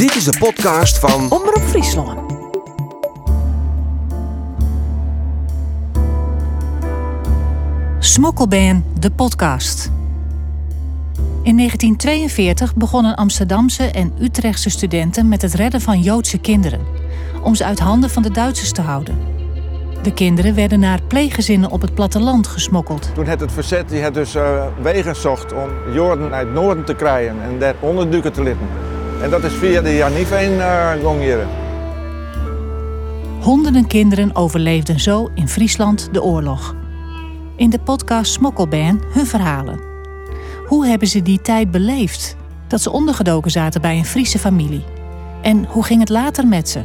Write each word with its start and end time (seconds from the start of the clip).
Dit 0.00 0.16
is 0.16 0.24
de 0.24 0.38
podcast 0.38 0.98
van 0.98 1.30
Omroep 1.30 1.62
Friesland. 1.62 2.32
Smokkelband, 7.98 8.84
de 9.02 9.10
podcast. 9.10 9.90
In 11.42 11.56
1942 11.56 12.74
begonnen 12.74 13.14
Amsterdamse 13.16 13.84
en 13.84 14.12
Utrechtse 14.20 14.70
studenten 14.70 15.28
met 15.28 15.42
het 15.42 15.54
redden 15.54 15.80
van 15.80 16.00
Joodse 16.00 16.38
kinderen, 16.38 16.80
om 17.42 17.54
ze 17.54 17.64
uit 17.64 17.78
handen 17.78 18.10
van 18.10 18.22
de 18.22 18.30
Duitsers 18.30 18.72
te 18.72 18.82
houden. 18.82 19.18
De 20.02 20.12
kinderen 20.12 20.54
werden 20.54 20.80
naar 20.80 21.02
pleeggezinnen 21.02 21.70
op 21.70 21.80
het 21.80 21.94
platteland 21.94 22.46
gesmokkeld. 22.46 23.10
Toen 23.14 23.26
het 23.26 23.40
het 23.40 23.52
verzet 23.52 23.88
die 23.88 24.00
het 24.00 24.14
dus 24.14 24.34
uh, 24.34 24.66
wegen 24.82 25.16
zocht 25.16 25.52
om 25.52 25.92
Joden 25.92 26.32
uit 26.32 26.46
het 26.46 26.54
noorden 26.54 26.84
te 26.84 26.94
krijgen 26.94 27.42
en 27.42 27.58
daar 27.58 27.74
onderduiken 27.80 28.32
te 28.32 28.42
litten. 28.42 28.89
En 29.22 29.30
dat 29.30 29.44
is 29.44 29.52
via 29.52 29.80
de 29.80 29.94
Janiveen 29.94 30.52
uh, 30.52 30.92
gongeren. 31.02 31.48
Honderden 33.40 33.86
kinderen 33.86 34.36
overleefden 34.36 35.00
zo 35.00 35.30
in 35.34 35.48
Friesland 35.48 36.08
de 36.12 36.22
oorlog. 36.22 36.74
In 37.56 37.70
de 37.70 37.78
podcast 37.78 38.32
Smokkelband 38.32 39.02
hun 39.12 39.26
verhalen. 39.26 39.80
Hoe 40.66 40.86
hebben 40.86 41.08
ze 41.08 41.22
die 41.22 41.40
tijd 41.40 41.70
beleefd? 41.70 42.36
Dat 42.68 42.80
ze 42.80 42.90
ondergedoken 42.90 43.50
zaten 43.50 43.80
bij 43.80 43.96
een 43.96 44.04
Friese 44.04 44.38
familie. 44.38 44.84
En 45.42 45.64
hoe 45.64 45.84
ging 45.84 46.00
het 46.00 46.08
later 46.08 46.46
met 46.46 46.68
ze? 46.68 46.82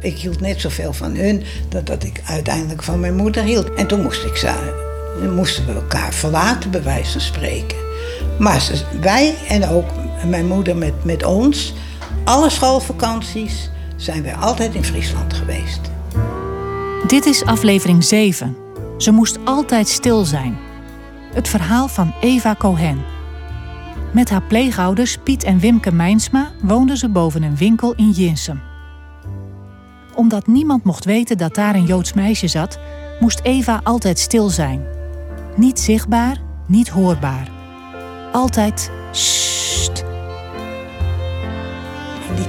Ik 0.00 0.18
hield 0.18 0.40
net 0.40 0.60
zoveel 0.60 0.92
van 0.92 1.14
hun 1.14 1.42
dat, 1.68 1.86
dat 1.86 2.04
ik 2.04 2.22
uiteindelijk 2.24 2.82
van 2.82 3.00
mijn 3.00 3.16
moeder 3.16 3.42
hield. 3.42 3.74
En 3.74 3.86
toen 3.86 4.02
moest 4.02 4.24
ik 4.24 4.36
ze, 4.36 4.52
moesten 5.34 5.66
we 5.66 5.72
elkaar 5.72 6.12
verlaten, 6.12 6.70
bij 6.70 6.82
wijze 6.82 7.12
van 7.12 7.20
spreken. 7.20 7.78
Maar 8.38 8.60
ze, 8.60 8.84
wij 9.00 9.34
en 9.48 9.68
ook 9.68 9.88
mijn 10.24 10.46
moeder 10.46 10.76
met, 10.76 11.04
met 11.04 11.24
ons, 11.24 11.74
alle 12.24 12.50
schoolvakanties 12.50 13.70
zijn 13.96 14.22
we 14.22 14.34
altijd 14.34 14.74
in 14.74 14.84
Friesland 14.84 15.34
geweest. 15.34 15.80
Dit 17.06 17.26
is 17.26 17.44
aflevering 17.44 18.04
7. 18.04 18.56
Ze 18.98 19.10
moest 19.10 19.38
altijd 19.44 19.88
stil 19.88 20.24
zijn. 20.24 20.56
Het 21.34 21.48
verhaal 21.48 21.88
van 21.88 22.14
Eva 22.20 22.54
Cohen. 22.58 23.04
Met 24.12 24.30
haar 24.30 24.42
pleegouders 24.42 25.16
Piet 25.24 25.44
en 25.44 25.58
Wimke 25.58 25.92
Mijnsma 25.92 26.50
woonde 26.62 26.96
ze 26.96 27.08
boven 27.08 27.42
een 27.42 27.56
winkel 27.56 27.94
in 27.94 28.10
Jinsum. 28.10 28.60
Omdat 30.14 30.46
niemand 30.46 30.84
mocht 30.84 31.04
weten 31.04 31.38
dat 31.38 31.54
daar 31.54 31.74
een 31.74 31.86
Joods 31.86 32.12
meisje 32.12 32.48
zat, 32.48 32.78
moest 33.20 33.40
Eva 33.42 33.80
altijd 33.84 34.18
stil 34.18 34.48
zijn. 34.48 34.84
Niet 35.56 35.80
zichtbaar, 35.80 36.40
niet 36.66 36.88
hoorbaar. 36.88 37.50
Altijd. 38.32 38.90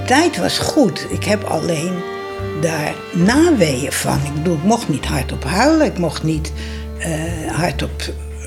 Tijd 0.07 0.37
was 0.37 0.57
goed. 0.57 1.05
Ik 1.09 1.23
heb 1.23 1.43
alleen 1.43 1.93
daar 2.61 2.93
naweeën 3.13 3.91
van. 3.91 4.19
Ik 4.25 4.33
bedoel, 4.33 4.55
ik 4.55 4.63
mocht 4.63 4.89
niet 4.89 5.05
hardop 5.05 5.43
huilen, 5.43 5.85
ik 5.85 5.97
mocht 5.97 6.23
niet 6.23 6.51
uh, 6.99 7.51
hardop 7.51 8.01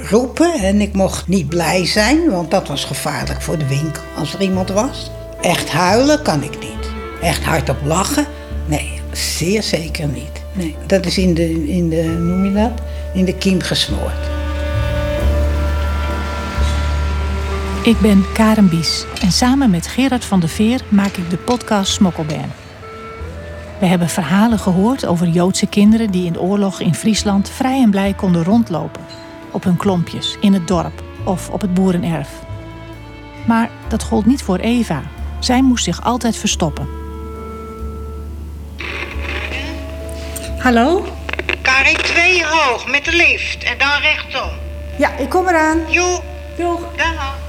roepen 0.08 0.52
en 0.52 0.80
ik 0.80 0.92
mocht 0.92 1.28
niet 1.28 1.48
blij 1.48 1.86
zijn, 1.86 2.30
want 2.30 2.50
dat 2.50 2.68
was 2.68 2.84
gevaarlijk 2.84 3.42
voor 3.42 3.58
de 3.58 3.66
winkel 3.66 4.02
als 4.16 4.34
er 4.34 4.40
iemand 4.40 4.70
was. 4.70 5.10
Echt 5.40 5.70
huilen 5.70 6.22
kan 6.22 6.42
ik 6.42 6.58
niet. 6.58 6.90
Echt 7.22 7.44
hardop 7.44 7.78
lachen, 7.84 8.26
nee, 8.66 9.00
zeer 9.12 9.62
zeker 9.62 10.06
niet. 10.06 10.42
Nee, 10.52 10.76
dat 10.86 11.06
is 11.06 11.18
in 11.18 11.34
de, 11.34 11.68
in 11.68 11.88
de, 11.88 12.02
noem 12.02 12.44
je 12.44 12.52
dat, 12.52 12.72
in 13.14 13.24
de 13.24 13.34
kiem 13.34 13.60
gesmoord. 13.60 14.39
Ik 17.82 18.00
ben 18.00 18.32
Karen 18.32 18.68
Bies 18.68 19.04
en 19.20 19.32
samen 19.32 19.70
met 19.70 19.86
Gerard 19.86 20.24
van 20.24 20.40
der 20.40 20.48
Veer 20.48 20.80
maak 20.88 21.16
ik 21.16 21.30
de 21.30 21.36
podcast 21.36 21.92
Smokkelband. 21.92 22.52
We 23.78 23.86
hebben 23.86 24.08
verhalen 24.08 24.58
gehoord 24.58 25.06
over 25.06 25.28
Joodse 25.28 25.66
kinderen 25.66 26.10
die 26.10 26.26
in 26.26 26.32
de 26.32 26.40
oorlog 26.40 26.80
in 26.80 26.94
Friesland 26.94 27.50
vrij 27.50 27.82
en 27.82 27.90
blij 27.90 28.14
konden 28.14 28.44
rondlopen. 28.44 29.04
Op 29.50 29.64
hun 29.64 29.76
klompjes, 29.76 30.36
in 30.40 30.52
het 30.52 30.68
dorp 30.68 31.02
of 31.24 31.50
op 31.50 31.60
het 31.60 31.74
boerenerf. 31.74 32.28
Maar 33.46 33.70
dat 33.88 34.02
gold 34.02 34.26
niet 34.26 34.42
voor 34.42 34.58
Eva. 34.58 35.02
Zij 35.38 35.62
moest 35.62 35.84
zich 35.84 36.04
altijd 36.04 36.36
verstoppen. 36.36 36.88
Hallo? 40.58 41.06
Karin 41.62 41.96
2 41.96 42.44
hoog 42.44 42.90
met 42.90 43.04
de 43.04 43.12
lift 43.12 43.64
en 43.64 43.78
dan 43.78 44.00
rechtsom. 44.00 44.50
Ja, 44.98 45.16
ik 45.16 45.28
kom 45.28 45.48
eraan. 45.48 45.78
Joe, 45.88 46.20
Doeg. 46.56 46.80
dag. 46.96 47.48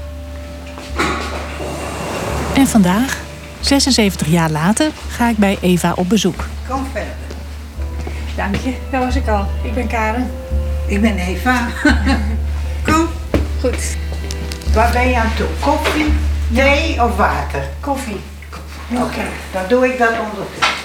En 2.54 2.66
vandaag, 2.66 3.20
76 3.60 4.26
jaar 4.26 4.50
later, 4.50 4.90
ga 5.08 5.28
ik 5.28 5.36
bij 5.36 5.58
Eva 5.60 5.92
op 5.96 6.08
bezoek. 6.08 6.44
Kom 6.68 6.86
verder. 6.92 7.14
Dank 8.36 8.56
je, 8.56 8.74
daar 8.90 9.00
was 9.00 9.16
ik 9.16 9.28
al. 9.28 9.46
Ik 9.62 9.74
ben 9.74 9.86
Karen. 9.86 10.30
Ik 10.86 11.00
ben 11.00 11.18
Eva. 11.18 11.68
Kom. 12.86 13.08
Goed. 13.60 13.96
Waar 14.74 14.92
ben 14.92 15.08
je 15.08 15.16
aan 15.16 15.34
toe? 15.36 15.46
Koffie, 15.60 16.12
thee 16.54 17.02
of 17.02 17.16
water? 17.16 17.62
Koffie. 17.80 18.20
Oké, 18.90 19.22
dan 19.52 19.62
doe 19.68 19.86
ik 19.92 19.98
dat 19.98 20.10
ondertussen. 20.10 20.80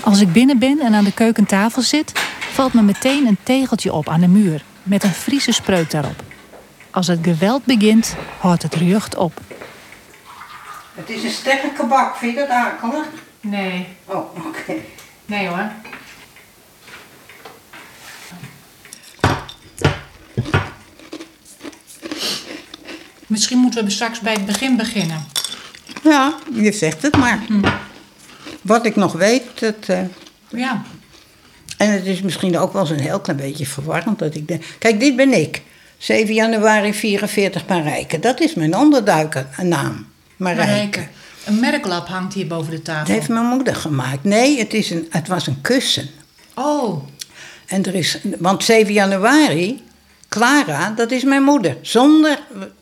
Als 0.00 0.20
ik 0.20 0.32
binnen 0.32 0.58
ben 0.58 0.80
en 0.80 0.94
aan 0.94 1.04
de 1.04 1.12
keukentafel 1.12 1.82
zit, 1.82 2.12
valt 2.52 2.72
me 2.72 2.82
meteen 2.82 3.26
een 3.26 3.38
tegeltje 3.42 3.92
op 3.92 4.08
aan 4.08 4.20
de 4.20 4.28
muur 4.28 4.62
met 4.82 5.04
een 5.04 5.14
Friese 5.14 5.52
spreuk 5.52 5.90
daarop. 5.90 6.29
Als 6.90 7.06
het 7.06 7.18
geweld 7.22 7.64
begint, 7.64 8.14
houdt 8.38 8.62
het 8.62 8.74
rucht 8.74 9.16
op. 9.16 9.40
Het 10.94 11.10
is 11.10 11.22
een 11.24 11.30
sterke 11.30 11.86
bak, 11.86 12.16
vind 12.16 12.32
je 12.34 12.38
dat 12.38 12.48
akelig? 12.48 13.06
Nee, 13.40 13.86
Oh, 14.04 14.46
oké. 14.46 14.72
nee 15.26 15.46
hoor. 15.48 15.70
Misschien 23.26 23.58
moeten 23.58 23.84
we 23.84 23.90
straks 23.90 24.20
bij 24.20 24.32
het 24.32 24.46
begin 24.46 24.76
beginnen. 24.76 25.24
Ja, 26.02 26.34
je 26.54 26.72
zegt 26.72 27.02
het 27.02 27.16
maar. 27.16 27.38
Wat 28.62 28.86
ik 28.86 28.96
nog 28.96 29.12
weet, 29.12 29.60
dat, 29.60 29.74
eh, 29.86 30.00
Ja, 30.48 30.82
en 31.76 31.92
het 31.92 32.06
is 32.06 32.20
misschien 32.20 32.58
ook 32.58 32.72
wel 32.72 32.82
eens 32.82 32.90
een 32.90 33.00
heel 33.00 33.20
klein 33.20 33.38
beetje 33.38 33.66
verwarrend 33.66 34.18
dat 34.18 34.34
ik 34.34 34.48
denk... 34.48 34.64
Kijk, 34.78 35.00
dit 35.00 35.16
ben 35.16 35.32
ik. 35.40 35.62
7 36.00 36.34
januari 36.34 36.94
44 36.94 37.66
Marijke. 37.66 38.18
Dat 38.18 38.40
is 38.40 38.54
mijn 38.54 38.76
onderduikernaam. 38.76 40.06
Marijke. 40.36 40.66
Marijke. 40.66 41.06
Een 41.44 41.60
merklap 41.60 42.08
hangt 42.08 42.34
hier 42.34 42.46
boven 42.46 42.70
de 42.70 42.76
Dat 42.76 42.84
tafel. 42.84 43.14
heeft 43.14 43.28
mijn 43.28 43.44
moeder 43.46 43.74
gemaakt. 43.76 44.24
Nee, 44.24 44.58
het, 44.58 44.74
is 44.74 44.90
een, 44.90 45.06
het 45.10 45.28
was 45.28 45.46
een 45.46 45.60
kussen. 45.60 46.08
Oh, 46.54 47.02
En 47.66 47.84
er 47.84 47.94
is, 47.94 48.18
want 48.38 48.64
7 48.64 48.92
januari, 48.92 49.82
Clara, 50.28 50.90
dat 50.90 51.10
is 51.10 51.22
mijn 51.24 51.42
moeder. 51.42 51.76
Zonder, 51.82 52.38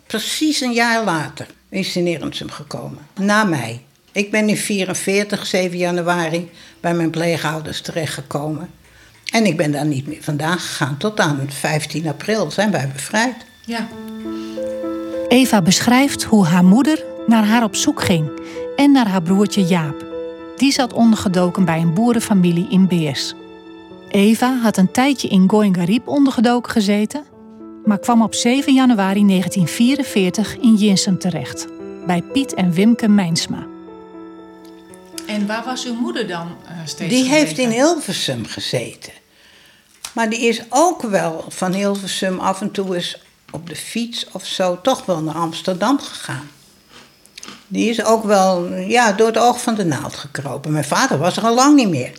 precies 0.06 0.60
een 0.60 0.72
jaar 0.72 1.04
later, 1.04 1.46
is 1.68 1.92
ze 1.92 1.98
in 2.02 2.22
Ernsum 2.22 2.50
gekomen. 2.50 3.06
Na 3.20 3.44
mij. 3.44 3.82
Ik 4.12 4.30
ben 4.30 4.48
in 4.48 4.56
44, 4.56 5.46
7 5.46 5.78
januari, 5.78 6.50
bij 6.80 6.94
mijn 6.94 7.10
pleegouders 7.10 7.80
terechtgekomen. 7.80 8.70
En 9.32 9.46
ik 9.46 9.56
ben 9.56 9.70
daar 9.70 9.86
niet 9.86 10.06
meer 10.06 10.22
vandaan 10.22 10.58
gegaan. 10.58 10.96
Tot 10.96 11.20
aan 11.20 11.40
15 11.48 12.08
april 12.08 12.50
zijn 12.50 12.70
wij 12.70 12.88
bevrijd. 12.92 13.34
ja. 13.64 13.88
Eva 15.28 15.62
beschrijft 15.62 16.22
hoe 16.22 16.46
haar 16.46 16.64
moeder 16.64 17.04
naar 17.26 17.44
haar 17.44 17.62
op 17.64 17.76
zoek 17.76 18.02
ging 18.02 18.30
en 18.76 18.92
naar 18.92 19.08
haar 19.08 19.22
broertje 19.22 19.64
Jaap. 19.64 20.06
Die 20.56 20.72
zat 20.72 20.92
ondergedoken 20.92 21.64
bij 21.64 21.80
een 21.80 21.94
boerenfamilie 21.94 22.66
in 22.70 22.86
Beers. 22.88 23.34
Eva 24.08 24.58
had 24.62 24.76
een 24.76 24.90
tijdje 24.90 25.28
in 25.28 25.50
Goingarib 25.50 26.08
ondergedoken 26.08 26.72
gezeten, 26.72 27.24
maar 27.84 27.98
kwam 27.98 28.22
op 28.22 28.34
7 28.34 28.74
januari 28.74 29.26
1944 29.26 30.56
in 30.56 30.74
Jinsum 30.74 31.18
terecht, 31.18 31.66
bij 32.06 32.22
Piet 32.22 32.54
en 32.54 32.72
Wimke 32.72 33.08
Mijnsma. 33.08 33.66
En 35.28 35.46
waar 35.46 35.64
was 35.64 35.84
uw 35.84 35.94
moeder 35.94 36.26
dan 36.26 36.56
eh, 36.66 36.72
steeds 36.84 37.14
Die 37.14 37.28
heeft 37.28 37.58
in 37.58 37.70
Hilversum 37.70 38.46
gezeten. 38.46 39.12
Maar 40.12 40.30
die 40.30 40.40
is 40.40 40.62
ook 40.68 41.02
wel 41.02 41.44
van 41.48 41.72
Hilversum 41.72 42.38
af 42.38 42.60
en 42.60 42.70
toe 42.70 42.94
eens 42.94 43.22
op 43.50 43.68
de 43.68 43.76
fiets 43.76 44.26
of 44.32 44.46
zo 44.46 44.80
toch 44.82 45.04
wel 45.04 45.22
naar 45.22 45.34
Amsterdam 45.34 46.00
gegaan. 46.00 46.50
Die 47.66 47.90
is 47.90 48.04
ook 48.04 48.24
wel 48.24 48.74
ja, 48.74 49.12
door 49.12 49.26
het 49.26 49.38
oog 49.38 49.62
van 49.62 49.74
de 49.74 49.84
naald 49.84 50.14
gekropen. 50.14 50.72
Mijn 50.72 50.84
vader 50.84 51.18
was 51.18 51.36
er 51.36 51.42
al 51.42 51.54
lang 51.54 51.76
niet 51.76 51.88
meer. 51.88 52.12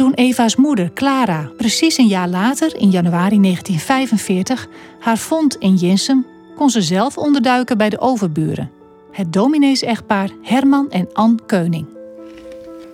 Toen 0.00 0.14
Eva's 0.14 0.56
moeder, 0.56 0.92
Clara, 0.92 1.50
precies 1.56 1.98
een 1.98 2.06
jaar 2.06 2.28
later, 2.28 2.76
in 2.76 2.90
januari 2.90 3.40
1945, 3.40 4.66
haar 5.00 5.18
vond 5.18 5.56
in 5.56 5.74
Jinsum, 5.74 6.26
kon 6.56 6.70
ze 6.70 6.82
zelf 6.82 7.18
onderduiken 7.18 7.78
bij 7.78 7.88
de 7.88 7.98
overburen. 7.98 8.70
Het 9.12 9.32
dominees-echtpaar 9.32 10.30
Herman 10.42 10.90
en 10.90 11.08
Ann 11.12 11.40
Keuning. 11.46 11.86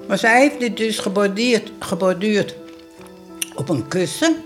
Maar 0.09 0.19
zij 0.19 0.41
heeft 0.41 0.61
dit 0.61 0.77
dus 0.77 0.99
geborduurd, 0.99 1.73
geborduurd 1.79 2.57
op 3.55 3.69
een 3.69 3.89
kussen. 3.89 4.37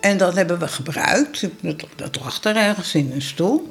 En 0.00 0.18
dat 0.18 0.34
hebben 0.34 0.58
we 0.58 0.68
gebruikt. 0.68 1.48
Dat, 1.96 2.18
lag 2.20 2.44
er 2.44 2.56
ergens 2.56 2.94
in 2.94 3.10
een 3.12 3.22
stoel. 3.22 3.68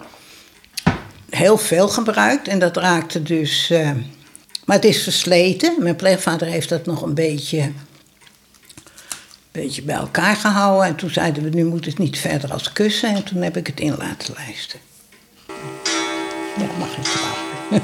Heel 1.30 1.58
veel 1.58 1.88
gebruikt 1.88 2.48
en 2.48 2.60
dat 2.60 2.78
raakte 2.78 3.24
dus. 3.24 3.70
eh, 3.70 3.92
maar 4.66 4.76
het 4.76 4.86
is 4.86 5.04
versleten. 5.04 5.76
Mijn 5.80 5.96
pleegvader 5.96 6.48
heeft 6.48 6.70
dat 6.70 6.86
nog 6.86 7.02
een 7.02 7.14
beetje, 7.14 7.72
beetje 9.56 9.82
bij 9.82 9.96
elkaar 9.96 10.36
gehouden. 10.36 10.88
En 10.88 10.96
toen 10.96 11.10
zeiden 11.10 11.44
we: 11.44 11.50
nu 11.50 11.66
moet 11.66 11.86
het 11.86 11.98
niet 11.98 12.18
verder 12.18 12.54
als 12.54 12.74
kussen. 12.74 13.16
En 13.16 13.24
toen 13.24 13.42
heb 13.42 13.58
ik 13.58 13.68
het 13.68 13.80
in 13.80 13.96
laten 13.98 14.34
lijsten. 14.38 14.80
Ja, 16.58 16.68
mag 16.80 16.98
ik 16.98 17.04
trouwen. 17.04 17.44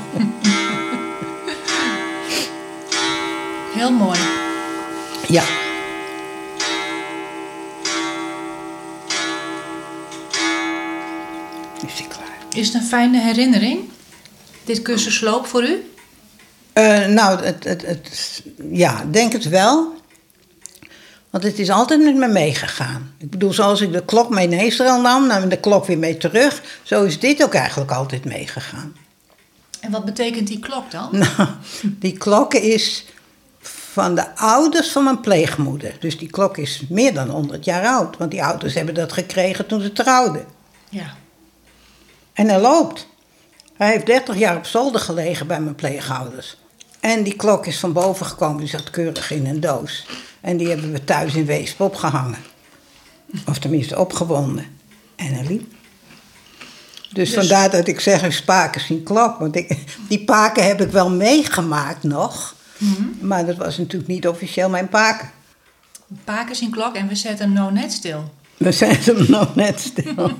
Heel 3.77 3.91
mooi. 3.91 4.19
Ja. 5.27 5.43
Is 11.85 11.95
die 11.95 12.07
klaar? 12.07 12.37
Is 12.53 12.67
het 12.67 12.75
een 12.75 12.87
fijne 12.87 13.19
herinnering? 13.19 13.79
Dit 14.63 14.81
kussensloop 14.81 15.45
voor 15.47 15.63
u? 15.63 15.91
Eh, 16.73 17.05
nou, 17.05 17.43
het, 17.43 17.63
het, 17.63 17.85
het, 17.85 18.43
ja, 18.71 19.05
denk 19.11 19.33
het 19.33 19.49
wel. 19.49 20.00
Want 21.31 21.43
het 21.43 21.59
is 21.59 21.69
altijd 21.69 22.03
met 22.03 22.15
me 22.15 22.27
meegegaan. 22.27 23.13
Ik 23.17 23.29
bedoel, 23.29 23.53
zoals 23.53 23.81
ik 23.81 23.91
de 23.91 24.05
klok 24.05 24.29
mee 24.29 24.47
naar 24.47 24.65
Israël 24.65 25.01
nam, 25.01 25.27
nam 25.27 25.43
ik 25.43 25.49
de 25.49 25.59
klok 25.59 25.85
weer 25.85 25.97
mee 25.97 26.17
terug. 26.17 26.61
Zo 26.83 27.03
is 27.03 27.19
dit 27.19 27.43
ook 27.43 27.53
eigenlijk 27.53 27.91
altijd 27.91 28.25
meegegaan. 28.25 28.95
En 29.79 29.91
wat 29.91 30.05
betekent 30.05 30.47
die 30.47 30.59
klok 30.59 30.91
dan? 30.91 31.09
Nou, 31.17 31.49
die 31.81 32.17
klok 32.17 32.53
is 32.53 33.05
van 33.91 34.15
de 34.15 34.35
ouders 34.35 34.91
van 34.91 35.03
mijn 35.03 35.19
pleegmoeder. 35.19 35.95
Dus 35.99 36.17
die 36.17 36.29
klok 36.29 36.57
is 36.57 36.81
meer 36.89 37.13
dan 37.13 37.29
100 37.29 37.65
jaar 37.65 37.85
oud. 37.85 38.17
Want 38.17 38.31
die 38.31 38.43
ouders 38.43 38.73
hebben 38.73 38.93
dat 38.93 39.13
gekregen 39.13 39.67
toen 39.67 39.81
ze 39.81 39.91
trouwden. 39.91 40.45
Ja. 40.89 41.15
En 42.33 42.47
hij 42.47 42.59
loopt. 42.59 43.07
Hij 43.73 43.91
heeft 43.91 44.05
30 44.05 44.37
jaar 44.37 44.57
op 44.57 44.65
zolder 44.65 45.01
gelegen 45.01 45.47
bij 45.47 45.61
mijn 45.61 45.75
pleegouders. 45.75 46.57
En 46.99 47.23
die 47.23 47.35
klok 47.35 47.65
is 47.65 47.79
van 47.79 47.93
boven 47.93 48.25
gekomen, 48.25 48.57
die 48.57 48.67
zat 48.67 48.89
keurig 48.89 49.31
in 49.31 49.47
een 49.47 49.59
doos. 49.59 50.05
En 50.41 50.57
die 50.57 50.67
hebben 50.67 50.91
we 50.91 51.03
thuis 51.03 51.33
in 51.35 51.45
Weesp 51.45 51.79
opgehangen. 51.79 52.39
Of 53.45 53.59
tenminste 53.59 53.99
opgewonden. 53.99 54.65
En 55.15 55.33
hij 55.33 55.45
liep. 55.45 55.73
Dus, 57.13 57.33
vandaar 57.33 57.71
dat 57.71 57.87
ik 57.87 57.99
zeg, 57.99 58.23
een 58.23 58.33
spaken 58.33 58.81
zien 58.81 59.03
klok. 59.03 59.39
Want 59.39 59.55
ik, 59.55 59.77
die 60.07 60.23
paken 60.23 60.67
heb 60.67 60.81
ik 60.81 60.91
wel 60.91 61.09
meegemaakt 61.09 62.03
nog. 62.03 62.55
Maar 63.19 63.45
dat 63.45 63.57
was 63.57 63.77
natuurlijk 63.77 64.11
niet 64.11 64.27
officieel 64.27 64.69
mijn 64.69 64.89
paken. 64.89 65.31
Paken 66.23 66.55
zien 66.55 66.71
klok 66.71 66.95
en 66.95 67.07
we 67.07 67.15
zetten 67.15 67.45
hem 67.45 67.53
nou 67.53 67.73
net 67.73 67.91
stil. 67.91 68.33
We 68.57 68.71
zetten 68.81 69.15
hem 69.15 69.29
nog 69.29 69.55
net 69.55 69.79
stil. 69.79 70.31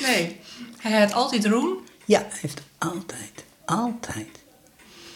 Nee. 0.00 0.40
Hij 0.78 1.00
had 1.00 1.12
altijd 1.12 1.46
roem. 1.46 1.78
Ja, 2.04 2.18
hij 2.18 2.38
heeft 2.40 2.60
altijd, 2.78 3.44
altijd. 3.64 4.28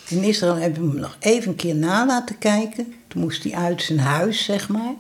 In 0.08 0.22
Israël 0.22 0.54
hebben 0.54 0.82
we 0.82 0.90
hem 0.90 1.00
nog 1.00 1.16
even 1.20 1.48
een 1.48 1.56
keer 1.56 1.74
na 1.74 2.06
laten 2.06 2.38
kijken. 2.38 2.94
Toen 3.16 3.24
moest 3.24 3.42
hij 3.42 3.52
uit 3.52 3.82
zijn 3.82 3.98
huis, 3.98 4.44
zeg 4.44 4.68
maar. 4.68 4.94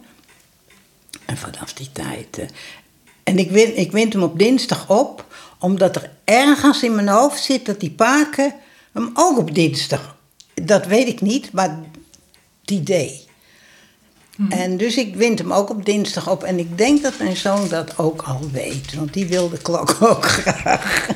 En 1.24 1.36
vanaf 1.36 1.72
die 1.72 1.92
tijd. 1.92 2.38
eh, 2.38 2.46
en 3.22 3.38
ik 3.38 3.50
wind, 3.50 3.76
ik 3.76 3.92
wind 3.92 4.12
hem 4.12 4.22
op 4.22 4.38
dinsdag 4.38 4.90
op, 4.90 5.34
omdat 5.58 5.96
er 5.96 6.10
ergens 6.24 6.82
in 6.82 6.94
mijn 6.94 7.08
hoofd 7.08 7.42
zit 7.42 7.66
dat 7.66 7.80
die 7.80 7.90
paken 7.90 8.54
hem 8.92 9.10
ook 9.14 9.38
op 9.38 9.54
dinsdag. 9.54 10.16
Dat 10.54 10.86
weet 10.86 11.08
ik 11.08 11.20
niet, 11.20 11.52
maar 11.52 11.78
die 12.64 12.82
deed. 12.82 13.26
En 14.48 14.76
dus 14.76 14.96
ik 14.96 15.14
wind 15.14 15.38
hem 15.38 15.52
ook 15.52 15.70
op 15.70 15.84
dinsdag 15.84 16.30
op. 16.30 16.42
En 16.42 16.58
ik 16.58 16.78
denk 16.78 17.02
dat 17.02 17.18
mijn 17.18 17.36
zoon 17.36 17.68
dat 17.68 17.98
ook 17.98 18.22
al 18.22 18.50
weet, 18.52 18.94
want 18.94 19.12
die 19.12 19.26
wil 19.26 19.48
de 19.48 19.58
klok 19.58 19.96
ook 20.10 20.26
graag. 20.26 21.08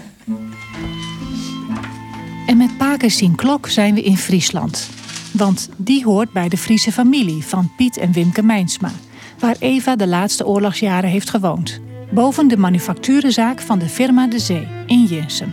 En 2.46 2.56
met 2.56 2.78
Paken 2.78 3.10
zien 3.10 3.34
klok 3.34 3.68
zijn 3.68 3.94
we 3.94 4.02
in 4.02 4.16
Friesland. 4.16 4.88
Want 5.32 5.68
die 5.76 6.04
hoort 6.04 6.32
bij 6.32 6.48
de 6.48 6.56
Friese 6.56 6.92
familie 6.92 7.44
van 7.44 7.72
Piet 7.76 7.96
en 7.96 8.12
Wimke 8.12 8.42
Mijnsma, 8.42 8.90
waar 9.38 9.56
Eva 9.58 9.96
de 9.96 10.06
laatste 10.06 10.46
oorlogsjaren 10.46 11.10
heeft 11.10 11.30
gewoond. 11.30 11.80
Boven 12.10 12.48
de 12.48 12.56
manufacturenzaak 12.56 13.60
van 13.60 13.78
de 13.78 13.88
firma 13.88 14.26
De 14.26 14.38
Zee 14.38 14.66
in 14.86 15.04
Jinsum. 15.04 15.52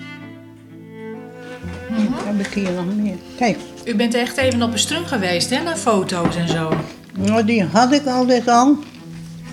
Heb 2.26 2.48
ik 2.48 2.54
hier 2.54 2.72
nog 2.72 2.86
meer? 2.96 3.16
Kijk, 3.38 3.58
U 3.86 3.96
bent 3.96 4.14
echt 4.14 4.38
even 4.38 4.62
op 4.64 4.72
een 4.72 4.80
strung 4.80 5.08
geweest, 5.08 5.50
hè, 5.50 5.64
naar 5.64 5.76
foto's 5.78 6.36
en 6.36 6.48
zo. 6.50 6.74
nou, 7.18 7.46
die 7.46 7.64
had 7.64 7.92
ik 7.94 8.06
altijd 8.06 8.48
al. 8.48 8.78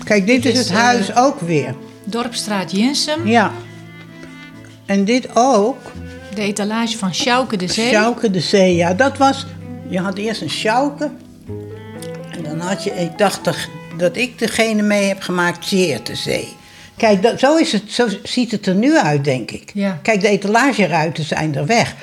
Kijk, 0.03 0.25
dit 0.27 0.43
Dit 0.43 0.53
is 0.53 0.59
is, 0.59 0.65
het 0.67 0.77
eh, 0.77 0.83
huis 0.83 1.15
ook 1.15 1.39
weer. 1.39 1.75
Dorpstraat 2.03 2.71
Jinsum, 2.71 3.27
Ja. 3.27 3.51
En 4.85 5.05
dit 5.05 5.27
ook. 5.35 5.77
de 6.35 6.41
etalage 6.41 6.97
van 6.97 7.13
Sjouke 7.13 7.57
de 7.57 7.67
Zee. 7.67 7.87
Sjouke 7.89 8.31
de 8.31 8.39
Zee, 8.39 8.75
ja. 8.75 8.93
Dat 8.93 9.17
was... 9.17 9.45
Je 9.89 9.99
had 9.99 10.17
eerst 10.17 10.41
een 10.41 10.49
sjouke. 10.49 11.11
En 12.31 12.43
dan 12.43 12.59
had 12.59 12.83
je... 12.83 12.91
Ik 12.91 13.17
dacht 13.17 13.43
dat, 13.43 13.57
dat 13.97 14.17
ik 14.17 14.39
degene 14.39 14.81
mee 14.81 15.07
heb 15.07 15.21
gemaakt, 15.21 15.65
Zeer 15.65 16.03
de 16.03 16.15
Zee. 16.15 16.47
Kijk, 16.97 17.21
dat, 17.21 17.39
zo, 17.39 17.57
is 17.57 17.71
het, 17.71 17.91
zo 17.91 18.07
ziet 18.23 18.51
het 18.51 18.65
er 18.65 18.75
nu 18.75 18.97
uit, 18.97 19.23
denk 19.23 19.51
ik. 19.51 19.71
Ja. 19.73 19.99
Kijk, 20.01 20.21
de 20.21 20.27
etalageruiten 20.27 21.23
zijn 21.23 21.55
er 21.55 21.65
weg. 21.65 21.95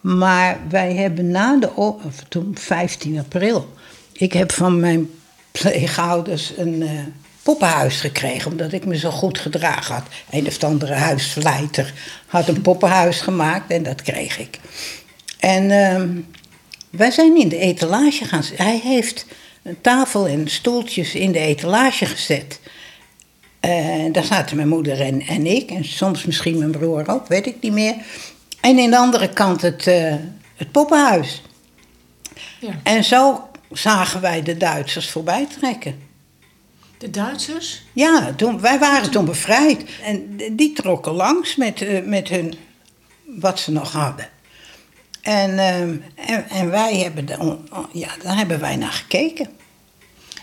Maar 0.00 0.58
wij 0.68 0.94
hebben 0.94 1.30
na 1.30 1.58
de... 1.58 1.74
Of 1.74 2.24
toen, 2.28 2.56
15 2.58 3.18
april... 3.18 3.68
Ik 4.12 4.32
heb 4.32 4.52
van 4.52 4.80
mijn 4.80 5.10
pleegouders 5.50 6.52
een 6.56 6.82
eh, 6.82 6.88
poppenhuis 7.42 8.00
gekregen... 8.00 8.50
omdat 8.50 8.72
ik 8.72 8.84
me 8.84 8.96
zo 8.96 9.10
goed 9.10 9.38
gedragen 9.38 9.94
had. 9.94 10.04
Een 10.30 10.46
of 10.46 10.62
andere 10.64 10.94
huisverleiter 10.94 11.92
had 12.26 12.48
een 12.48 12.62
poppenhuis 12.62 13.20
gemaakt 13.20 13.70
en 13.70 13.82
dat 13.82 14.02
kreeg 14.02 14.38
ik. 14.38 14.58
En 15.38 15.70
ehm, 15.70 16.08
wij 16.90 17.10
zijn 17.10 17.36
in 17.36 17.48
de 17.48 17.58
etalage 17.58 18.24
gaan 18.24 18.42
zitten. 18.42 18.64
Hij 18.64 18.80
heeft 18.82 19.26
een 19.62 19.80
tafel 19.80 20.26
en 20.26 20.48
stoeltjes 20.48 21.14
in 21.14 21.32
de 21.32 21.38
etalage 21.38 22.06
gezet. 22.06 22.60
En 23.60 24.12
daar 24.12 24.24
zaten 24.24 24.56
mijn 24.56 24.68
moeder 24.68 25.00
en, 25.00 25.20
en 25.20 25.46
ik, 25.46 25.70
en 25.70 25.84
soms 25.84 26.24
misschien 26.24 26.58
mijn 26.58 26.70
broer 26.70 27.08
ook, 27.08 27.26
weet 27.26 27.46
ik 27.46 27.56
niet 27.60 27.72
meer. 27.72 27.94
En 28.60 28.78
in 28.78 28.90
de 28.90 28.96
andere 28.96 29.28
kant 29.28 29.62
het, 29.62 29.86
eh, 29.86 30.14
het 30.56 30.72
poppenhuis. 30.72 31.42
Ja. 32.60 32.80
En 32.82 33.04
zo 33.04 33.48
zagen 33.72 34.20
wij 34.20 34.42
de 34.42 34.56
Duitsers 34.56 35.10
voorbij 35.10 35.46
trekken. 35.58 35.98
De 36.98 37.10
Duitsers? 37.10 37.82
Ja, 37.92 38.32
toen, 38.36 38.60
wij 38.60 38.78
waren 38.78 39.10
toen 39.10 39.24
bevrijd. 39.24 39.84
En 40.02 40.36
die 40.52 40.72
trokken 40.72 41.12
langs 41.12 41.56
met, 41.56 41.82
eh, 41.82 42.04
met 42.04 42.28
hun, 42.28 42.54
wat 43.24 43.58
ze 43.58 43.72
nog 43.72 43.92
hadden. 43.92 44.28
En, 45.22 45.58
ehm, 45.58 45.96
en, 46.26 46.48
en 46.48 46.70
wij 46.70 46.96
hebben, 46.96 47.26
de, 47.26 47.56
ja, 47.92 48.08
daar 48.22 48.36
hebben 48.36 48.60
wij 48.60 48.76
naar 48.76 48.92
gekeken. 48.92 49.48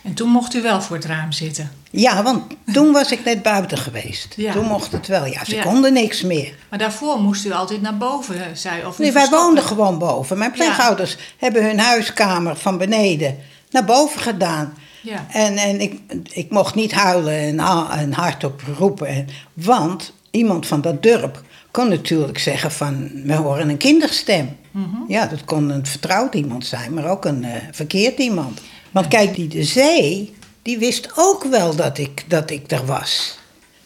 En 0.03 0.13
toen 0.13 0.29
mocht 0.29 0.53
u 0.53 0.61
wel 0.61 0.81
voor 0.81 0.95
het 0.95 1.05
raam 1.05 1.31
zitten. 1.31 1.71
Ja, 1.91 2.23
want 2.23 2.43
toen 2.73 2.91
was 2.91 3.11
ik 3.11 3.23
net 3.25 3.41
buiten 3.41 3.77
geweest. 3.77 4.33
Ja. 4.35 4.51
Toen 4.51 4.65
mocht 4.65 4.91
het 4.91 5.07
wel. 5.07 5.25
Ja, 5.25 5.45
ze 5.45 5.55
Ja. 5.55 5.61
konden 5.61 5.93
niks 5.93 6.21
meer. 6.21 6.55
Maar 6.69 6.79
daarvoor 6.79 7.19
moest 7.21 7.45
u 7.45 7.51
altijd 7.51 7.81
naar 7.81 7.97
boven, 7.97 8.57
zei 8.57 8.85
of 8.85 8.97
Nee, 8.97 9.11
wij 9.11 9.29
woonden 9.29 9.63
gewoon 9.63 9.97
boven. 9.97 10.37
Mijn 10.37 10.51
pleegouders 10.51 11.17
hebben 11.37 11.63
hun 11.63 11.79
huiskamer 11.79 12.55
van 12.55 12.77
beneden 12.77 13.37
naar 13.71 13.85
boven 13.85 14.21
gedaan. 14.21 14.73
Ja. 15.01 15.25
En, 15.31 15.57
en 15.57 15.81
ik, 15.81 15.99
ik 16.31 16.49
mocht 16.49 16.75
niet 16.75 16.91
huilen 16.91 17.33
en, 17.39 17.59
en 17.99 18.13
hardop 18.13 18.61
roepen. 18.77 19.07
En, 19.07 19.27
want 19.53 20.13
iemand 20.31 20.67
van 20.67 20.81
dat 20.81 21.03
dorp 21.03 21.41
kon 21.71 21.89
natuurlijk 21.89 22.39
zeggen 22.39 22.71
van... 22.71 23.09
we 23.23 23.33
horen 23.33 23.69
een 23.69 23.77
kinderstem. 23.77 24.57
Mhm. 24.77 25.11
Ja, 25.11 25.25
dat 25.25 25.45
kon 25.45 25.69
een 25.69 25.85
vertrouwd 25.85 26.35
iemand 26.35 26.65
zijn, 26.65 26.93
maar 26.93 27.09
ook 27.09 27.25
een 27.25 27.43
eh, 27.43 27.51
verkeerd 27.71 28.19
iemand. 28.19 28.61
Want 28.91 29.07
kijk, 29.07 29.35
die 29.35 29.47
de 29.47 29.63
zee, 29.63 30.35
die 30.61 30.77
wist 30.77 31.11
ook 31.15 31.43
wel 31.43 31.75
dat 31.75 31.97
ik, 31.97 32.23
dat 32.27 32.49
ik 32.49 32.71
er 32.71 32.85
was. 32.85 33.37